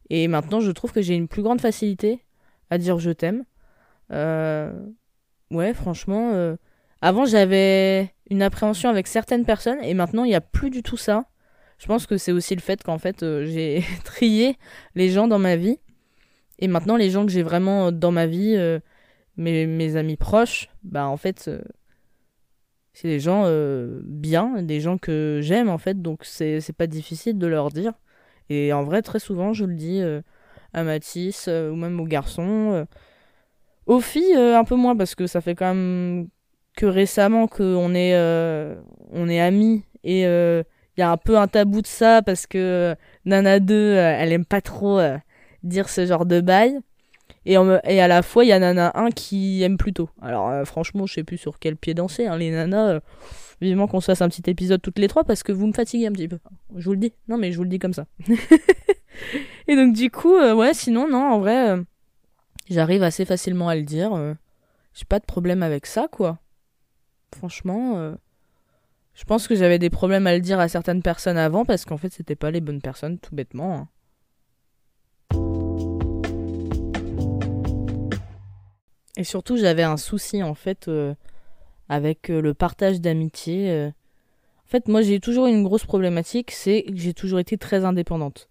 et 0.10 0.28
maintenant 0.28 0.62
je 0.62 0.72
trouve 0.72 0.92
que 0.92 1.02
j'ai 1.04 1.14
une 1.14 1.28
plus 1.28 1.44
grande 1.44 1.62
facilité 1.62 2.26
à 2.72 2.80
dire 2.80 2.98
je 3.00 3.12
t'aime. 3.12 3.46
Euh... 4.12 4.74
Ouais, 5.52 5.76
franchement, 5.76 6.32
euh... 6.34 6.56
avant 7.02 7.26
j'avais 7.26 8.16
une 8.32 8.42
appréhension 8.42 8.90
avec 8.90 9.06
certaines 9.06 9.46
personnes 9.46 9.80
et 9.84 9.94
maintenant 9.94 10.24
il 10.24 10.30
n'y 10.30 10.36
a 10.36 10.42
plus 10.42 10.72
du 10.72 10.82
tout 10.82 10.98
ça. 10.98 11.26
Je 11.80 11.88
pense 11.88 12.06
que 12.06 12.18
c'est 12.18 12.32
aussi 12.32 12.56
le 12.56 12.62
fait 12.62 12.84
qu'en 12.84 13.00
fait 13.00 13.24
euh, 13.24 13.46
j'ai 13.46 13.84
trié 14.04 14.58
les 14.96 15.10
gens 15.10 15.28
dans 15.28 15.40
ma 15.40 15.56
vie 15.56 15.80
et 16.60 16.68
maintenant 16.68 16.98
les 16.98 17.10
gens 17.10 17.26
que 17.26 17.32
j'ai 17.32 17.44
vraiment 17.44 17.92
dans 17.92 18.12
ma 18.12 18.28
vie 18.28 18.56
euh, 18.56 18.80
mes, 19.40 19.66
mes 19.66 19.96
amis 19.96 20.18
proches, 20.18 20.70
bah 20.84 21.08
en 21.08 21.18
fait, 21.18 21.46
euh, 21.48 21.62
c'est 22.94 23.08
des 23.08 23.20
gens 23.20 23.44
euh, 23.46 24.02
bien, 24.04 24.62
des 24.62 24.82
gens 24.82 24.98
que 24.98 25.40
j'aime 25.42 25.70
en 25.70 25.78
fait, 25.78 26.02
donc 26.02 26.26
c'est 26.26 26.62
pas 26.78 26.88
difficile 26.88 27.38
de 27.40 27.48
leur 27.48 27.70
dire. 27.70 27.94
Et 28.50 28.74
en 28.74 28.84
vrai, 28.84 29.02
très 29.02 29.20
souvent, 29.20 29.54
je 29.54 29.66
le 29.66 29.76
dis 29.76 30.02
euh, 30.02 30.22
à 30.74 30.84
Mathis 30.84 31.48
ou 31.48 31.76
même 31.76 32.00
aux 32.00 32.06
garçons. 32.06 32.86
Aux 33.86 34.02
filles, 34.02 34.36
un 34.36 34.64
peu 34.64 34.76
moins, 34.76 34.96
parce 34.96 35.16
que 35.16 35.26
ça 35.26 35.42
fait 35.42 35.56
quand 35.56 35.74
même 35.74 36.28
que 36.76 36.86
récemment 36.86 37.48
qu'on 37.48 37.96
est, 37.96 38.12
est 38.12 39.40
amis 39.40 39.84
et 40.04 40.26
il 41.00 41.02
y 41.02 41.04
a 41.04 41.12
un 41.12 41.18
peu 41.18 41.38
un 41.38 41.48
tabou 41.48 41.82
de 41.82 41.88
ça 41.88 42.22
parce 42.22 42.46
que 42.46 42.96
Nana 43.26 43.60
2, 43.60 43.94
elle 43.96 44.34
aime 44.34 44.46
pas 44.46 44.62
trop 44.62 45.00
dire 45.64 45.90
ce 45.90 46.06
genre 46.06 46.26
de 46.26 46.42
bail. 46.42 46.80
Et, 47.46 47.56
à 47.56 48.08
la 48.08 48.22
fois, 48.22 48.44
il 48.44 48.50
y 48.50 48.52
a 48.52 48.92
un 48.96 49.10
qui 49.12 49.64
aime 49.64 49.78
plutôt. 49.78 50.10
Alors, 50.22 50.50
euh, 50.50 50.66
franchement, 50.66 51.06
je 51.06 51.14
sais 51.16 51.24
plus 51.24 51.38
sur 51.38 51.58
quel 51.58 51.78
pied 51.78 51.94
danser. 51.94 52.28
Hein, 52.28 52.38
les 52.38 52.52
nanas, 52.52 52.90
euh, 52.90 53.00
vivement 53.62 53.88
qu'on 53.88 54.02
se 54.02 54.06
fasse 54.06 54.22
un 54.22 54.30
petit 54.30 54.48
épisode 54.50 54.82
toutes 54.82 55.00
les 55.00 55.08
trois 55.08 55.24
parce 55.24 55.42
que 55.42 55.52
vous 55.52 55.66
me 55.66 55.74
fatiguez 55.74 56.08
un 56.08 56.12
petit 56.12 56.28
peu. 56.28 56.38
Je 56.76 56.86
vous 56.86 56.92
le 56.92 57.00
dis. 57.00 57.14
Non, 57.28 57.38
mais 57.38 57.52
je 57.52 57.58
vous 57.58 57.64
le 57.64 57.70
dis 57.70 57.80
comme 57.80 57.94
ça. 57.94 58.06
et 59.68 59.76
donc, 59.76 59.94
du 59.94 60.12
coup, 60.12 60.36
euh, 60.36 60.54
ouais, 60.54 60.74
sinon, 60.74 61.08
non, 61.10 61.32
en 61.32 61.40
vrai, 61.40 61.78
j'arrive 62.70 63.04
assez 63.04 63.26
facilement 63.26 63.70
à 63.70 63.76
le 63.76 63.84
dire. 63.84 64.12
J'ai 64.94 65.06
pas 65.06 65.20
de 65.20 65.26
problème 65.26 65.64
avec 65.64 65.86
ça, 65.86 66.08
quoi. 66.12 66.40
Franchement, 67.36 68.16
je 69.20 69.26
pense 69.26 69.50
que 69.50 69.56
j'avais 69.56 69.80
des 69.80 69.90
problèmes 69.90 70.28
à 70.28 70.34
le 70.34 70.40
dire 70.40 70.62
à 70.62 70.70
certaines 70.70 71.02
personnes 71.02 71.38
avant 71.38 71.66
parce 71.66 71.84
qu'en 71.84 71.98
fait, 71.98 72.14
c'était 72.14 72.38
pas 72.38 72.52
les 72.52 72.62
bonnes 72.62 72.82
personnes, 72.82 73.20
tout 73.20 73.36
bêtement. 73.36 73.76
Hein. 73.76 73.88
Et 79.18 79.26
surtout, 79.26 79.58
j'avais 79.58 79.84
un 79.84 79.98
souci 79.98 80.42
en 80.42 80.54
fait 80.54 80.88
euh, 80.88 81.14
avec 81.90 82.30
euh, 82.30 82.40
le 82.40 82.54
partage 82.54 83.02
d'amitié. 83.02 83.70
Euh. 83.70 83.90
En 83.90 84.70
fait, 84.70 84.88
moi, 84.88 85.02
j'ai 85.02 85.20
toujours 85.20 85.48
une 85.48 85.64
grosse 85.64 85.86
problématique, 85.86 86.52
c'est 86.52 86.84
que 86.84 86.96
j'ai 86.96 87.14
toujours 87.14 87.40
été 87.40 87.58
très 87.58 87.84
indépendante. 87.84 88.48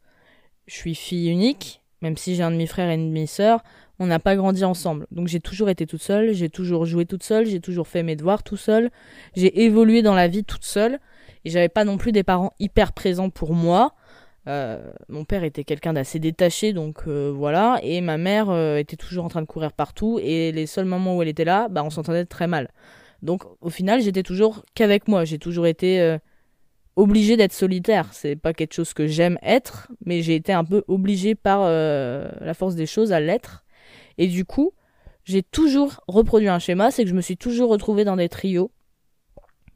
Je 0.67 0.75
suis 0.75 0.95
fille 0.95 1.31
unique, 1.31 1.81
même 2.03 2.19
si 2.19 2.35
j'ai 2.35 2.43
un 2.43 2.51
demi-frère 2.51 2.91
et 2.91 2.95
une 2.95 3.09
demi-sœur, 3.09 3.63
on 3.99 4.07
n'a 4.07 4.19
pas 4.19 4.37
grandi 4.37 4.65
ensemble. 4.65 5.07
Donc 5.11 5.29
j'ai 5.29 5.41
toujours 5.41 5.69
été 5.69 5.87
toute 5.87 6.03
seule, 6.03 6.33
j'ai 6.33 6.49
toujours 6.49 6.87
joué 6.87 7.05
toute 7.05 7.23
seule, 7.23 7.47
j'ai 7.47 7.61
toujours 7.61 7.89
fait 7.89 8.03
mes 8.03 8.17
devoirs 8.17 8.43
tout 8.43 8.57
seul, 8.57 8.91
j'ai 9.35 9.65
évolué 9.65 10.03
dans 10.03 10.15
la 10.15 10.29
vie 10.29 10.45
toute 10.45 10.65
seule, 10.65 11.01
et 11.45 11.51
j'avais 11.51 11.69
pas 11.69 11.85
non 11.85 11.99
plus 11.99 12.13
des 12.13 12.23
parents 12.23 12.53
hyper 12.59 12.93
présents 12.93 13.31
pour 13.31 13.55
moi. 13.55 13.95
Euh, 14.49 14.91
mon 15.09 15.25
père 15.25 15.45
était 15.45 15.65
quelqu'un 15.65 15.93
d'assez 15.93 16.19
détaché, 16.19 16.73
donc 16.73 17.03
euh, 17.07 17.31
voilà. 17.35 17.79
Et 17.83 18.01
ma 18.01 18.17
mère 18.17 18.49
euh, 18.51 18.77
était 18.77 18.97
toujours 18.97 19.25
en 19.25 19.29
train 19.29 19.43
de 19.43 19.47
courir 19.47 19.73
partout. 19.73 20.19
Et 20.23 20.53
les 20.53 20.67
seuls 20.67 20.87
moments 20.87 21.17
où 21.17 21.23
elle 21.23 21.29
était 21.29 21.45
là, 21.45 21.69
bah, 21.69 21.83
on 21.85 21.91
s'entendait 21.91 22.25
très 22.25 22.47
mal. 22.47 22.71
Donc 23.23 23.43
au 23.61 23.69
final, 23.69 24.01
j'étais 24.01 24.23
toujours 24.23 24.65
qu'avec 24.75 25.07
moi. 25.07 25.25
J'ai 25.25 25.39
toujours 25.39 25.67
été 25.67 26.19
obligée 26.97 27.37
d'être 27.37 27.53
solitaire. 27.53 28.09
C'est 28.13 28.37
pas 28.37 28.55
quelque 28.55 28.75
chose 28.75 28.95
que 28.95 29.07
j'aime 29.07 29.39
être, 29.43 29.89
mais 30.07 30.23
j'ai 30.23 30.37
été 30.37 30.53
un 30.53 30.65
peu 30.65 30.85
obligée 30.89 31.35
par 31.35 31.63
la 31.63 32.55
force 32.55 32.77
des 32.77 32.87
choses 32.87 33.13
à 33.13 33.21
l'être. 33.21 33.65
Et 34.19 34.27
du 34.27 34.45
coup, 34.45 34.73
j'ai 35.25 35.43
toujours 35.43 36.01
reproduit 36.07 36.49
un 36.49 36.59
schéma, 36.59 36.91
c'est 36.91 37.05
que 37.05 37.11
je 37.11 37.15
me 37.15 37.23
suis 37.23 37.37
toujours 37.37 37.71
retrouvée 37.71 38.05
dans 38.05 38.17
des 38.17 38.29
trios. 38.29 38.71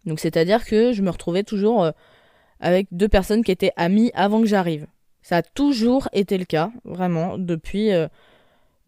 Donc 0.05 0.21
c'est-à-dire 0.21 0.65
que 0.65 0.93
je 0.93 1.03
me 1.03 1.11
retrouvais 1.11 1.45
toujours 1.45 1.93
avec 2.63 2.87
deux 2.93 3.09
personnes 3.09 3.45
qui 3.45 3.51
étaient 3.51 3.73
amies 3.77 4.11
avant 4.15 4.41
que 4.41 4.47
j'arrive. 4.47 4.87
Ça 5.21 5.39
a 5.39 5.43
toujours 5.43 6.09
été 6.13 6.39
le 6.39 6.45
cas, 6.45 6.71
vraiment, 6.85 7.37
depuis, 7.37 7.93
euh, 7.93 8.09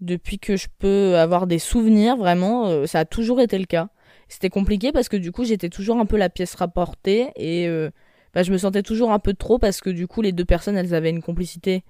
depuis 0.01 0.39
que 0.39 0.57
je 0.57 0.69
peux 0.79 1.17
avoir 1.17 1.47
des 1.47 1.59
souvenirs, 1.59 2.17
vraiment, 2.17 2.67
euh, 2.67 2.87
ça 2.87 3.01
a 3.01 3.05
toujours 3.05 3.41
été 3.41 3.59
le 3.59 3.67
cas. 3.67 3.89
C'était 4.29 4.49
compliqué 4.49 4.91
parce 4.91 5.09
que 5.09 5.17
du 5.17 5.33
coup, 5.33 5.45
j'étais 5.45 5.69
toujours 5.69 5.99
un 5.99 6.07
peu 6.07 6.17
la 6.17 6.31
pièce 6.31 6.55
rapportée 6.55 7.31
et 7.37 7.69
euh, 7.69 7.91
bah, 8.33 8.43
je 8.43 8.53
me 8.53 8.59
sentais 8.59 8.83
toujours 8.83 9.13
un 9.13 9.19
peu 9.19 9.35
trop 9.35 9.59
parce 9.59 9.81
que 9.81 9.91
du 9.91 10.07
coup, 10.07 10.23
les 10.23 10.33
deux 10.33 10.45
personnes, 10.45 10.77
elles 10.77 10.95
avaient 10.95 11.11
une 11.11 11.23
complicité 11.23 11.85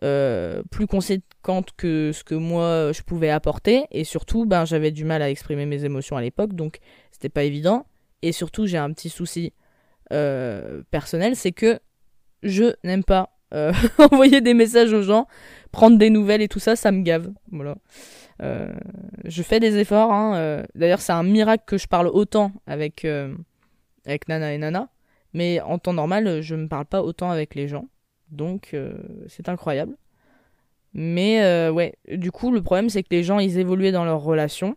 plus 0.00 0.86
conséquente 0.86 1.70
que 1.76 2.12
ce 2.12 2.22
que 2.24 2.34
moi 2.34 2.92
je 2.92 3.02
pouvais 3.02 3.30
apporter 3.30 3.84
et 3.90 4.04
surtout, 4.04 4.46
ben, 4.46 4.64
j'avais 4.64 4.90
du 4.90 5.04
mal 5.04 5.22
à 5.22 5.30
exprimer 5.30 5.66
mes 5.66 5.84
émotions 5.84 6.16
à 6.16 6.20
l'époque, 6.20 6.54
donc 6.54 6.78
c'était 7.10 7.28
pas 7.28 7.44
évident. 7.44 7.86
Et 8.22 8.32
surtout, 8.32 8.66
j'ai 8.66 8.78
un 8.78 8.92
petit 8.92 9.10
souci 9.10 9.52
euh, 10.12 10.82
personnel, 10.90 11.36
c'est 11.36 11.52
que 11.52 11.78
je 12.42 12.74
n'aime 12.84 13.04
pas 13.04 13.36
euh, 13.54 13.72
envoyer 13.98 14.40
des 14.40 14.54
messages 14.54 14.92
aux 14.92 15.02
gens, 15.02 15.26
prendre 15.72 15.98
des 15.98 16.10
nouvelles 16.10 16.42
et 16.42 16.48
tout 16.48 16.58
ça, 16.58 16.76
ça 16.76 16.92
me 16.92 17.02
gave. 17.02 17.30
Voilà. 17.52 17.76
Euh, 18.42 18.72
je 19.24 19.42
fais 19.42 19.60
des 19.60 19.76
efforts. 19.76 20.12
Hein, 20.12 20.64
D'ailleurs, 20.74 21.00
c'est 21.00 21.12
un 21.12 21.22
miracle 21.22 21.64
que 21.66 21.78
je 21.78 21.86
parle 21.86 22.08
autant 22.08 22.52
avec, 22.66 23.06
avec 24.06 24.28
Nana 24.28 24.54
et 24.54 24.58
Nana. 24.58 24.88
Mais 25.34 25.60
en 25.60 25.78
temps 25.78 25.92
normal, 25.92 26.40
je 26.40 26.54
ne 26.54 26.66
parle 26.66 26.86
pas 26.86 27.02
autant 27.02 27.30
avec 27.30 27.54
les 27.54 27.68
gens. 27.68 27.86
Donc, 28.30 28.76
c'est 29.28 29.48
incroyable. 29.48 29.96
Mais 30.94 31.68
ouais, 31.70 31.94
du 32.10 32.30
coup, 32.30 32.52
le 32.52 32.62
problème, 32.62 32.88
c'est 32.88 33.02
que 33.02 33.08
les 33.10 33.22
gens, 33.22 33.38
ils 33.38 33.58
évoluaient 33.58 33.92
dans 33.92 34.04
leur 34.04 34.20
relation 34.20 34.76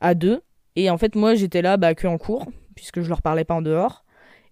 à 0.00 0.14
deux. 0.14 0.42
Et 0.76 0.90
en 0.90 0.98
fait, 0.98 1.14
moi, 1.14 1.34
j'étais 1.34 1.62
là 1.62 1.76
bah, 1.76 1.94
que 1.94 2.06
en 2.06 2.18
cours, 2.18 2.46
puisque 2.74 3.00
je 3.00 3.08
leur 3.08 3.22
parlais 3.22 3.44
pas 3.44 3.54
en 3.54 3.62
dehors. 3.62 4.04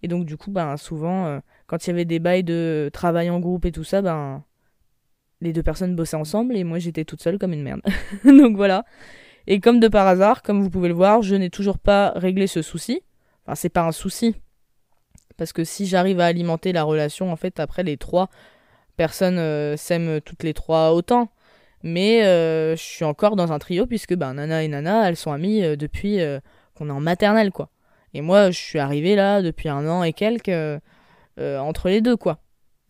Et 0.03 0.09
donc, 0.09 0.25
du 0.25 0.37
coup, 0.37 0.51
ben, 0.51 0.77
souvent, 0.77 1.27
euh, 1.27 1.39
quand 1.67 1.87
il 1.87 1.91
y 1.91 1.93
avait 1.93 2.05
des 2.05 2.19
bails 2.19 2.45
de 2.45 2.91
travail 2.93 3.31
en 3.31 3.41
groupe 3.41 3.65
et 3.65 3.73
tout 3.73 3.85
ça, 3.85 4.03
ben, 4.03 4.43
les 5.41 5.53
deux 5.53 5.63
personnes 5.63 5.95
bossaient 5.97 6.17
ensemble 6.17 6.57
et 6.57 6.65
moi, 6.65 6.79
j'étais 6.79 7.05
toute 7.05 7.23
seule 7.23 7.39
comme 7.39 7.53
une 7.53 7.63
merde. 7.63 7.83
donc, 8.25 8.57
voilà. 8.57 8.85
Et 9.47 9.61
comme 9.61 9.81
de 9.81 9.89
par 9.89 10.07
hasard, 10.07 10.43
comme 10.43 10.63
vous 10.63 10.71
pouvez 10.71 10.89
le 10.89 10.95
voir, 10.95 11.23
je 11.23 11.37
n'ai 11.37 11.51
toujours 11.51 11.79
pas 11.79 12.13
réglé 12.17 12.47
ce 12.47 12.63
souci. 12.63 13.03
Enfin, 13.45 13.55
c'est 13.55 13.69
pas 13.69 13.83
un 13.83 13.93
souci. 13.93 14.35
Parce 15.37 15.53
que 15.53 15.65
si 15.65 15.87
j'arrive 15.87 16.21
à 16.21 16.27
alimenter 16.27 16.73
la 16.73 16.83
relation, 16.83 17.31
en 17.31 17.37
fait, 17.37 17.61
après, 17.61 17.83
les 17.83 17.97
trois 17.97 18.29
personnes 18.97 19.39
euh, 19.39 19.77
s'aiment 19.77 20.21
toutes 20.21 20.43
les 20.43 20.55
trois 20.55 20.93
autant. 20.93 21.29
Mais 21.83 22.25
euh, 22.25 22.75
je 22.75 22.83
suis 22.83 23.05
encore 23.05 23.37
dans 23.37 23.53
un 23.53 23.59
trio 23.59 23.87
puisque 23.87 24.15
ben, 24.15 24.35
Nana 24.35 24.65
et 24.65 24.69
Nana, 24.69 25.09
elles 25.09 25.17
sont 25.17 25.31
amies 25.31 25.77
depuis 25.77 26.19
qu'on 26.75 26.89
est 26.89 26.93
en 26.93 27.01
maternelle, 27.01 27.53
quoi. 27.53 27.71
Et 28.17 28.23
moi, 28.23 28.51
je 28.51 28.59
suis 28.59 28.79
arrivé 28.79 29.15
là 29.15 29.43
depuis 29.43 29.69
un 29.69 29.87
an 29.87 30.03
et 30.03 30.15
quelques 30.15 30.49
euh, 30.49 30.79
euh, 31.39 31.59
entre 31.59 31.91
les 31.91 32.01
deux, 32.01 32.17
quoi. 32.17 32.39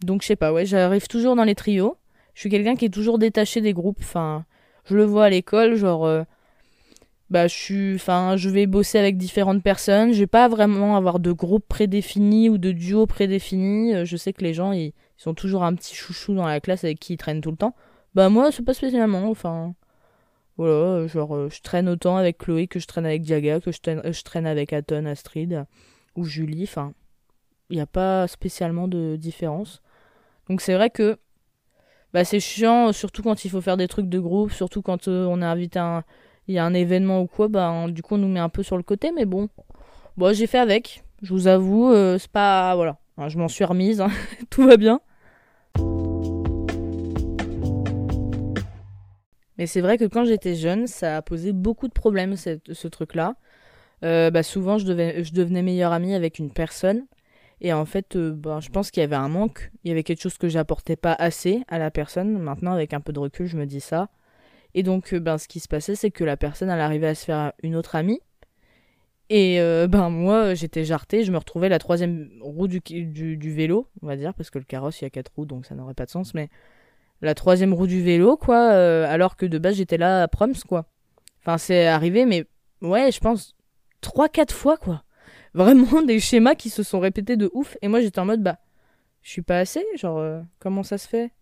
Donc, 0.05 0.23
je 0.23 0.29
sais 0.29 0.37
pas, 0.37 0.53
ouais, 0.53 0.65
j'arrive 0.65 1.09
toujours 1.09 1.35
dans 1.35 1.43
les 1.43 1.57
trios. 1.57 1.97
Je 2.35 2.41
suis 2.41 2.49
quelqu'un 2.49 2.77
qui 2.77 2.85
est 2.85 2.95
toujours 2.95 3.19
détaché 3.19 3.61
des 3.61 3.73
groupes. 3.73 3.99
Enfin, 4.01 4.45
je 4.85 4.97
le 4.97 5.03
vois 5.03 5.25
à 5.25 5.31
l'école, 5.31 5.75
genre. 5.75 6.25
Euh, 7.29 7.33
bah, 7.33 7.47
je 7.49 7.55
suis. 7.55 7.99
Je 7.99 8.49
vais 8.49 8.67
bosser 8.67 8.99
avec 8.99 9.17
différentes 9.17 9.63
personnes. 9.63 10.13
Je 10.13 10.19
vais 10.21 10.27
pas 10.27 10.49
vraiment 10.49 10.97
avoir 10.97 11.21
de 11.21 11.33
groupe 11.33 11.67
prédéfini 11.69 12.49
ou 12.49 12.59
de 12.59 12.73
duo 12.73 13.07
prédéfini. 13.07 14.05
Je 14.05 14.17
sais 14.17 14.33
que 14.33 14.43
les 14.43 14.55
gens, 14.55 14.73
ils, 14.73 14.93
sont 15.17 15.35
toujours 15.35 15.65
un 15.65 15.75
petit 15.75 15.95
chouchou 15.95 16.35
dans 16.35 16.47
la 16.47 16.61
classe 16.61 16.85
avec 16.85 17.01
qui 17.01 17.15
ils 17.15 17.17
traînent 17.17 17.41
tout 17.41 17.51
le 17.51 17.57
temps. 17.57 17.75
Bah, 18.15 18.29
moi, 18.29 18.53
c'est 18.53 18.65
pas 18.65 18.75
spécialement. 18.75 19.29
Enfin. 19.31 19.75
Voilà, 20.57 20.73
euh, 20.73 21.09
genre 21.09 21.37
euh, 21.37 21.51
je 21.51 21.61
traîne 21.61 21.89
autant 21.89 22.17
avec 22.17 22.39
Chloé 22.39 22.67
que 22.67 22.79
je 22.79 22.87
traîne 22.87 23.05
avec 23.05 23.23
Diaga, 23.23 23.61
que 23.61 23.73
je 23.73 24.23
traîne, 24.23 24.47
avec 24.47 24.73
Aton, 24.73 25.05
Astrid 25.05 25.67
ou 26.17 26.25
Julie. 26.25 26.65
Enfin, 26.65 26.95
il 27.71 27.77
n'y 27.77 27.83
a 27.83 27.87
pas 27.87 28.27
spécialement 28.27 28.89
de 28.89 29.17
différence. 29.17 29.83
Donc 30.49 30.61
c'est 30.63 30.75
vrai 30.75 30.91
que 30.91 31.19
bah, 32.15 32.25
c'est 32.25 32.41
chiant, 32.41 32.93
surtout 32.93 33.23
quand 33.23 33.45
il 33.45 33.51
faut 33.51 33.61
faire 33.61 33.77
des 33.77 33.89
trucs 33.89 34.09
de 34.09 34.19
groupe, 34.19 34.53
surtout 34.53 34.81
quand 34.81 35.09
euh, 35.09 35.27
on 35.27 35.43
est 35.43 35.45
invité 35.45 35.79
à 35.79 35.99
un... 35.99 36.05
il 36.49 36.55
y 36.55 36.59
a 36.59 36.65
un 36.65 36.75
événement 36.75 37.21
ou 37.23 37.27
quoi, 37.27 37.49
bah 37.49 37.87
du 37.89 38.03
coup 38.03 38.15
on 38.15 38.19
nous 38.19 38.29
met 38.29 38.41
un 38.41 38.49
peu 38.49 38.63
sur 38.63 38.77
le 38.77 38.83
côté, 38.83 39.13
mais 39.13 39.25
bon, 39.25 39.49
bon 40.17 40.35
j'ai 40.35 40.47
fait 40.47 40.59
avec. 40.59 41.03
Je 41.23 41.33
vous 41.33 41.47
avoue, 41.47 41.93
c'est 42.19 42.31
pas 42.31 42.75
voilà, 42.77 42.99
je 43.29 43.39
m'en 43.39 43.49
suis 43.49 43.65
remise, 43.65 44.01
hein. 44.01 44.11
tout 44.51 44.67
va 44.67 44.77
bien. 44.77 45.01
Mais 49.59 49.67
c'est 49.67 49.81
vrai 49.81 49.97
que 49.99 50.05
quand 50.05 50.25
j'étais 50.25 50.55
jeune, 50.55 50.87
ça 50.87 51.17
a 51.17 51.23
posé 51.23 51.53
beaucoup 51.53 51.89
de 51.89 51.93
problèmes, 51.93 52.37
ce 52.37 52.89
truc-là. 52.89 53.37
euh, 54.05 54.31
bah 54.31 54.43
souvent 54.43 54.79
je 54.79 54.85
devenais 54.87 55.63
meilleure 55.63 55.93
amie 55.93 56.15
avec 56.15 56.39
une 56.39 56.51
personne. 56.51 57.07
Et 57.61 57.73
en 57.73 57.87
fait, 57.87 58.17
euh, 58.17 58.33
bah, 58.35 58.59
je 58.61 58.69
pense 58.69 58.91
qu'il 58.91 59.01
y 59.01 59.05
avait 59.05 59.17
un 59.17 59.29
manque. 59.29 59.71
Il 59.85 59.89
y 59.89 59.93
avait 59.93 60.03
quelque 60.03 60.21
chose 60.23 60.39
que 60.39 60.49
j'apportais 60.49 60.97
pas 60.97 61.15
assez 61.15 61.63
à 61.69 61.79
la 61.79 61.91
personne. 61.91 62.39
Maintenant, 62.39 62.73
avec 62.73 62.93
un 62.93 63.01
peu 63.01 63.13
de 63.13 63.19
recul, 63.19 63.47
je 63.47 63.57
me 63.57 63.67
dis 63.67 63.81
ça. 63.81 64.09
Et 64.77 64.85
donc, 64.85 65.13
euh, 65.13 65.19
ben, 65.19 65.39
ce 65.39 65.49
qui 65.49 65.59
se 65.59 65.67
passait, 65.67 65.97
c'est 65.97 66.13
que 66.13 66.23
la 66.23 66.37
personne, 66.37 66.71
elle 66.71 66.81
arrivait 66.81 67.09
à 67.09 67.15
se 67.17 67.25
faire 67.25 67.53
une 67.65 67.75
autre 67.75 67.97
amie. 67.97 68.21
Et 69.29 69.59
ben 69.89 70.09
moi, 70.09 70.55
j'étais 70.55 70.85
jartée. 70.85 71.25
Je 71.25 71.33
me 71.33 71.39
retrouvais 71.39 71.69
la 71.69 71.81
troisième 71.81 72.31
roue 72.41 72.69
du, 72.69 73.53
vélo, 73.53 73.89
on 74.01 74.07
va 74.07 74.15
dire, 74.15 74.33
parce 74.35 74.51
que 74.51 74.59
le 74.61 74.65
carrosse, 74.65 75.01
il 75.01 75.05
y 75.05 75.07
a 75.09 75.11
quatre 75.11 75.33
roues, 75.35 75.47
donc 75.47 75.67
ça 75.67 75.75
n'aurait 75.75 75.95
pas 75.95 76.07
de 76.07 76.11
sens. 76.11 76.33
Mais 76.33 76.49
la 77.23 77.35
troisième 77.35 77.75
roue 77.75 77.89
du 77.89 78.01
vélo, 78.01 78.37
quoi. 78.37 78.57
alors 78.61 79.35
que 79.35 79.45
de 79.45 79.59
base, 79.59 79.75
j'étais 79.75 79.99
là 79.99 80.23
à 80.23 80.29
proms, 80.29 80.53
quoi. 80.69 80.87
Enfin, 81.41 81.59
c'est 81.59 81.89
arrivé, 81.89 82.25
mais 82.25 82.45
ouais, 82.83 83.11
je 83.11 83.19
pense 83.19 83.57
trois, 84.01 84.29
quatre 84.29 84.55
fois, 84.55 84.77
quoi. 84.77 85.03
Vraiment 85.55 86.03
des 86.03 86.21
schémas 86.21 86.55
qui 86.55 86.71
se 86.71 86.83
sont 86.83 87.01
répétés 87.01 87.37
de 87.37 87.51
ouf. 87.55 87.77
Et 87.83 87.89
moi, 87.89 88.01
j'étais 88.01 88.21
en 88.21 88.27
mode, 88.27 88.43
bah, 88.43 88.59
je 89.23 89.31
suis 89.31 89.43
pas 89.43 89.59
assez, 89.59 89.85
genre, 89.97 90.19
euh, 90.19 90.41
comment 90.61 90.83
ça 90.83 90.99
se 90.99 91.09
fait? 91.09 91.33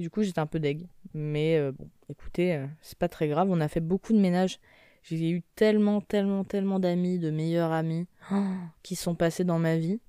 Du 0.00 0.08
coup, 0.08 0.22
j'étais 0.22 0.40
un 0.40 0.46
peu 0.46 0.58
deg. 0.58 0.88
Mais 1.12 1.58
euh, 1.58 1.72
bon, 1.72 1.88
écoutez, 2.08 2.54
euh, 2.54 2.66
c'est 2.80 2.98
pas 2.98 3.08
très 3.08 3.28
grave. 3.28 3.48
On 3.50 3.60
a 3.60 3.68
fait 3.68 3.80
beaucoup 3.80 4.14
de 4.14 4.18
ménage. 4.18 4.58
J'ai 5.02 5.30
eu 5.30 5.42
tellement, 5.54 6.00
tellement, 6.00 6.42
tellement 6.42 6.80
d'amis, 6.80 7.18
de 7.18 7.30
meilleurs 7.30 7.70
amis, 7.70 8.06
qui 8.82 8.96
sont 8.96 9.14
passés 9.14 9.44
dans 9.44 9.58
ma 9.58 9.76
vie. 9.76 10.00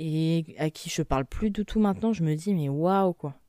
Et 0.00 0.56
à 0.58 0.70
qui 0.70 0.90
je 0.90 1.02
parle 1.02 1.26
plus 1.26 1.50
du 1.50 1.64
tout 1.64 1.78
maintenant. 1.78 2.12
Je 2.12 2.24
me 2.24 2.34
dis, 2.34 2.54
mais 2.54 2.68
waouh, 2.68 3.12
quoi 3.12 3.40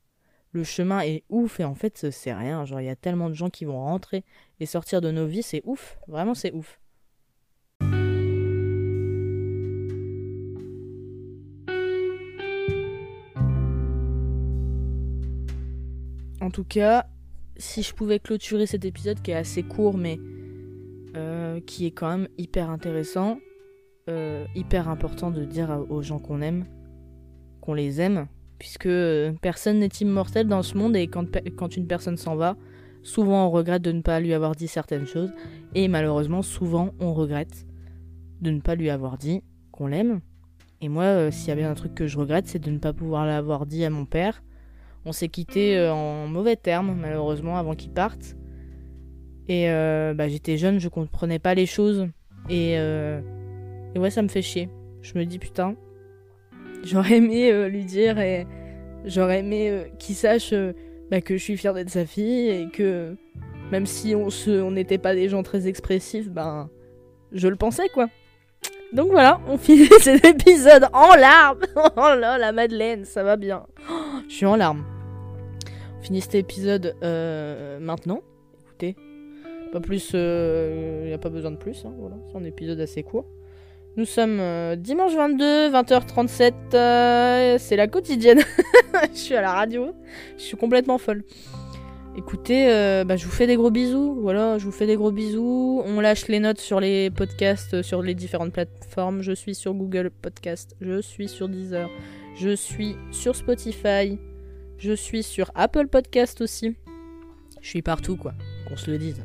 le 0.52 0.64
chemin 0.64 1.00
est 1.00 1.22
ouf 1.28 1.60
et 1.60 1.64
en 1.64 1.74
fait 1.76 2.10
c'est 2.10 2.32
rien 2.32 2.64
genre 2.64 2.80
il 2.80 2.86
y 2.86 2.90
a 2.90 2.96
tellement 2.96 3.28
de 3.28 3.34
gens 3.34 3.50
qui 3.50 3.64
vont 3.64 3.78
rentrer 3.78 4.24
et 4.58 4.66
sortir 4.66 5.00
de 5.00 5.12
nos 5.12 5.24
vies 5.24 5.44
c'est 5.44 5.62
ouf 5.64 5.96
vraiment 6.08 6.34
c'est 6.34 6.52
ouf 6.52 6.79
En 16.50 16.52
tout 16.52 16.64
cas, 16.64 17.06
si 17.58 17.84
je 17.84 17.94
pouvais 17.94 18.18
clôturer 18.18 18.66
cet 18.66 18.84
épisode 18.84 19.22
qui 19.22 19.30
est 19.30 19.36
assez 19.36 19.62
court 19.62 19.96
mais 19.96 20.18
euh, 21.16 21.60
qui 21.60 21.86
est 21.86 21.92
quand 21.92 22.08
même 22.08 22.28
hyper 22.38 22.70
intéressant, 22.70 23.38
euh, 24.08 24.44
hyper 24.56 24.88
important 24.88 25.30
de 25.30 25.44
dire 25.44 25.86
aux 25.88 26.02
gens 26.02 26.18
qu'on 26.18 26.40
aime, 26.42 26.66
qu'on 27.60 27.74
les 27.74 28.00
aime, 28.00 28.26
puisque 28.58 28.86
euh, 28.86 29.32
personne 29.40 29.78
n'est 29.78 29.86
immortel 30.00 30.48
dans 30.48 30.64
ce 30.64 30.76
monde 30.76 30.96
et 30.96 31.06
quand, 31.06 31.24
quand 31.56 31.76
une 31.76 31.86
personne 31.86 32.16
s'en 32.16 32.34
va, 32.34 32.56
souvent 33.04 33.46
on 33.46 33.50
regrette 33.52 33.82
de 33.82 33.92
ne 33.92 34.02
pas 34.02 34.18
lui 34.18 34.34
avoir 34.34 34.56
dit 34.56 34.66
certaines 34.66 35.06
choses 35.06 35.30
et 35.76 35.86
malheureusement 35.86 36.42
souvent 36.42 36.94
on 36.98 37.14
regrette 37.14 37.64
de 38.40 38.50
ne 38.50 38.60
pas 38.60 38.74
lui 38.74 38.90
avoir 38.90 39.18
dit 39.18 39.44
qu'on 39.70 39.86
l'aime. 39.86 40.20
Et 40.80 40.88
moi, 40.88 41.30
s'il 41.30 41.50
y 41.50 41.52
a 41.52 41.54
bien 41.54 41.70
un 41.70 41.74
truc 41.74 41.94
que 41.94 42.08
je 42.08 42.18
regrette, 42.18 42.48
c'est 42.48 42.58
de 42.58 42.72
ne 42.72 42.78
pas 42.78 42.92
pouvoir 42.92 43.24
l'avoir 43.24 43.66
dit 43.66 43.84
à 43.84 43.90
mon 43.90 44.04
père 44.04 44.42
on 45.04 45.12
s'est 45.12 45.28
quitté 45.28 45.76
euh, 45.76 45.92
en 45.92 46.26
mauvais 46.26 46.56
termes, 46.56 46.96
malheureusement, 46.98 47.56
avant 47.56 47.74
qu'il 47.74 47.90
parte. 47.90 48.36
Et 49.48 49.70
euh, 49.70 50.14
bah, 50.14 50.28
j'étais 50.28 50.56
jeune, 50.56 50.78
je 50.78 50.88
comprenais 50.88 51.38
pas 51.38 51.54
les 51.54 51.66
choses. 51.66 52.08
Euh, 52.50 53.20
et, 53.94 53.98
ouais, 53.98 54.10
ça 54.10 54.22
me 54.22 54.28
fait 54.28 54.42
chier. 54.42 54.68
Je 55.02 55.18
me 55.18 55.24
dis, 55.24 55.38
putain, 55.38 55.74
j'aurais 56.84 57.16
aimé 57.16 57.68
lui 57.68 57.84
dire 57.84 58.18
et 58.18 58.46
j'aurais 59.04 59.40
aimé 59.40 59.84
qu'il 59.98 60.14
sache 60.14 60.54
bah, 61.10 61.20
que 61.20 61.36
je 61.36 61.42
suis 61.42 61.56
fière 61.56 61.72
d'être 61.74 61.90
sa 61.90 62.04
fille 62.04 62.48
et 62.48 62.68
que 62.70 63.16
même 63.72 63.86
si 63.86 64.14
on 64.14 64.70
n'était 64.70 64.98
pas 64.98 65.14
des 65.14 65.28
gens 65.28 65.42
très 65.42 65.66
expressifs, 65.66 66.28
ben 66.28 66.68
je 67.32 67.48
le 67.48 67.56
pensais 67.56 67.88
quoi. 67.94 68.08
Donc 68.92 69.10
voilà, 69.10 69.40
on 69.48 69.56
finit 69.56 69.88
cet 70.00 70.24
épisode 70.24 70.88
en 70.92 71.14
larmes. 71.14 71.60
oh 71.76 72.14
là, 72.18 72.38
la 72.38 72.52
Madeleine, 72.52 73.04
ça 73.04 73.22
va 73.22 73.36
bien. 73.36 73.66
Je 74.30 74.36
suis 74.36 74.46
en 74.46 74.56
larmes. 74.56 74.84
On 75.98 76.02
finit 76.02 76.20
cet 76.20 76.36
épisode 76.36 76.94
euh, 77.02 77.80
maintenant. 77.80 78.22
Écoutez, 78.64 78.94
pas 79.72 79.80
plus, 79.80 80.10
il 80.10 80.16
euh, 80.16 81.08
n'y 81.08 81.12
a 81.12 81.18
pas 81.18 81.28
besoin 81.30 81.50
de 81.50 81.56
plus. 81.56 81.84
Hein, 81.84 81.92
voilà, 81.98 82.16
c'est 82.30 82.38
un 82.38 82.44
épisode 82.44 82.80
assez 82.80 83.02
court. 83.02 83.26
Nous 83.96 84.04
sommes 84.04 84.38
euh, 84.38 84.76
dimanche 84.76 85.14
22, 85.14 85.72
20h37. 85.72 87.58
c'est 87.58 87.74
la 87.74 87.88
quotidienne. 87.88 88.40
je 89.12 89.18
suis 89.18 89.34
à 89.34 89.40
la 89.40 89.52
radio. 89.52 89.92
Je 90.38 90.44
suis 90.44 90.56
complètement 90.56 90.98
folle. 90.98 91.24
Écoutez, 92.16 92.66
bah, 93.04 93.16
je 93.16 93.24
vous 93.24 93.32
fais 93.32 93.48
des 93.48 93.56
gros 93.56 93.70
bisous. 93.70 94.16
Voilà, 94.20 94.58
je 94.58 94.64
vous 94.64 94.72
fais 94.72 94.86
des 94.86 94.96
gros 94.96 95.10
bisous. 95.10 95.82
On 95.84 96.00
lâche 96.00 96.28
les 96.28 96.38
notes 96.38 96.60
sur 96.60 96.78
les 96.78 97.10
podcasts, 97.10 97.82
sur 97.82 98.00
les 98.00 98.14
différentes 98.14 98.52
plateformes. 98.52 99.22
Je 99.22 99.32
suis 99.32 99.56
sur 99.56 99.74
Google 99.74 100.10
Podcast. 100.10 100.76
Je 100.80 101.00
suis 101.00 101.26
sur 101.28 101.48
Deezer. 101.48 101.88
Je 102.36 102.54
suis 102.54 102.96
sur 103.10 103.36
Spotify. 103.36 104.18
Je 104.78 104.92
suis 104.92 105.22
sur 105.22 105.50
Apple 105.54 105.88
Podcast 105.88 106.40
aussi. 106.40 106.76
Je 107.60 107.68
suis 107.68 107.82
partout, 107.82 108.16
quoi. 108.16 108.32
Qu'on 108.66 108.76
se 108.76 108.90
le 108.90 108.98
dise. 108.98 109.22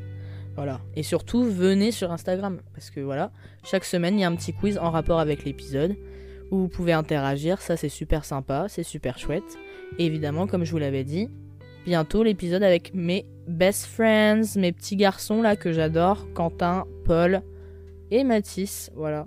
Voilà. 0.54 0.80
Et 0.94 1.02
surtout, 1.02 1.44
venez 1.44 1.92
sur 1.92 2.12
Instagram. 2.12 2.60
Parce 2.74 2.90
que 2.90 3.00
voilà, 3.00 3.32
chaque 3.64 3.84
semaine, 3.84 4.18
il 4.18 4.20
y 4.20 4.24
a 4.24 4.28
un 4.28 4.36
petit 4.36 4.52
quiz 4.52 4.78
en 4.78 4.90
rapport 4.90 5.20
avec 5.20 5.44
l'épisode. 5.44 5.96
Où 6.50 6.58
vous 6.58 6.68
pouvez 6.68 6.92
interagir. 6.92 7.60
Ça, 7.60 7.76
c'est 7.76 7.88
super 7.88 8.24
sympa. 8.24 8.66
C'est 8.68 8.82
super 8.82 9.18
chouette. 9.18 9.56
Et 9.98 10.06
évidemment, 10.06 10.46
comme 10.46 10.64
je 10.64 10.72
vous 10.72 10.78
l'avais 10.78 11.04
dit, 11.04 11.28
bientôt 11.86 12.22
l'épisode 12.22 12.62
avec 12.62 12.92
mes 12.92 13.26
best 13.48 13.86
friends, 13.86 14.56
mes 14.56 14.72
petits 14.72 14.96
garçons 14.96 15.40
là 15.40 15.56
que 15.56 15.72
j'adore. 15.72 16.26
Quentin, 16.34 16.84
Paul 17.04 17.42
et 18.10 18.24
Mathis. 18.24 18.90
Voilà. 18.94 19.26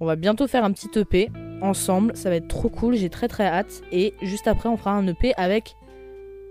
On 0.00 0.06
va 0.06 0.16
bientôt 0.16 0.46
faire 0.46 0.64
un 0.64 0.72
petit 0.72 0.90
EP 0.98 1.30
ensemble. 1.62 2.16
Ça 2.16 2.30
va 2.30 2.36
être 2.36 2.48
trop 2.48 2.68
cool. 2.68 2.94
J'ai 2.94 3.10
très 3.10 3.28
très 3.28 3.46
hâte. 3.46 3.82
Et 3.92 4.14
juste 4.22 4.46
après, 4.46 4.68
on 4.68 4.76
fera 4.76 4.92
un 4.92 5.06
EP 5.06 5.32
avec 5.36 5.74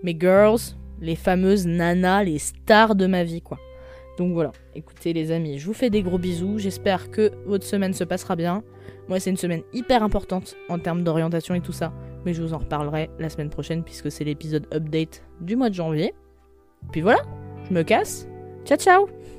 mes 0.03 0.17
girls, 0.17 0.59
les 1.01 1.15
fameuses 1.15 1.65
nanas, 1.65 2.23
les 2.23 2.39
stars 2.39 2.95
de 2.95 3.07
ma 3.07 3.23
vie, 3.23 3.41
quoi. 3.41 3.57
Donc 4.17 4.33
voilà. 4.33 4.51
Écoutez, 4.75 5.13
les 5.13 5.31
amis, 5.31 5.59
je 5.59 5.65
vous 5.65 5.73
fais 5.73 5.89
des 5.89 6.01
gros 6.01 6.17
bisous. 6.17 6.57
J'espère 6.57 7.11
que 7.11 7.31
votre 7.45 7.65
semaine 7.65 7.93
se 7.93 8.03
passera 8.03 8.35
bien. 8.35 8.63
Moi, 9.07 9.19
c'est 9.19 9.29
une 9.29 9.37
semaine 9.37 9.61
hyper 9.73 10.03
importante 10.03 10.55
en 10.69 10.79
termes 10.79 11.03
d'orientation 11.03 11.55
et 11.55 11.61
tout 11.61 11.71
ça. 11.71 11.93
Mais 12.25 12.33
je 12.33 12.41
vous 12.41 12.53
en 12.53 12.57
reparlerai 12.57 13.09
la 13.19 13.29
semaine 13.29 13.49
prochaine 13.49 13.83
puisque 13.83 14.11
c'est 14.11 14.23
l'épisode 14.23 14.67
update 14.73 15.23
du 15.39 15.55
mois 15.55 15.69
de 15.69 15.75
janvier. 15.75 16.13
Puis 16.91 17.01
voilà, 17.01 17.19
je 17.69 17.73
me 17.73 17.83
casse. 17.83 18.27
Ciao 18.65 18.77
ciao 18.77 19.36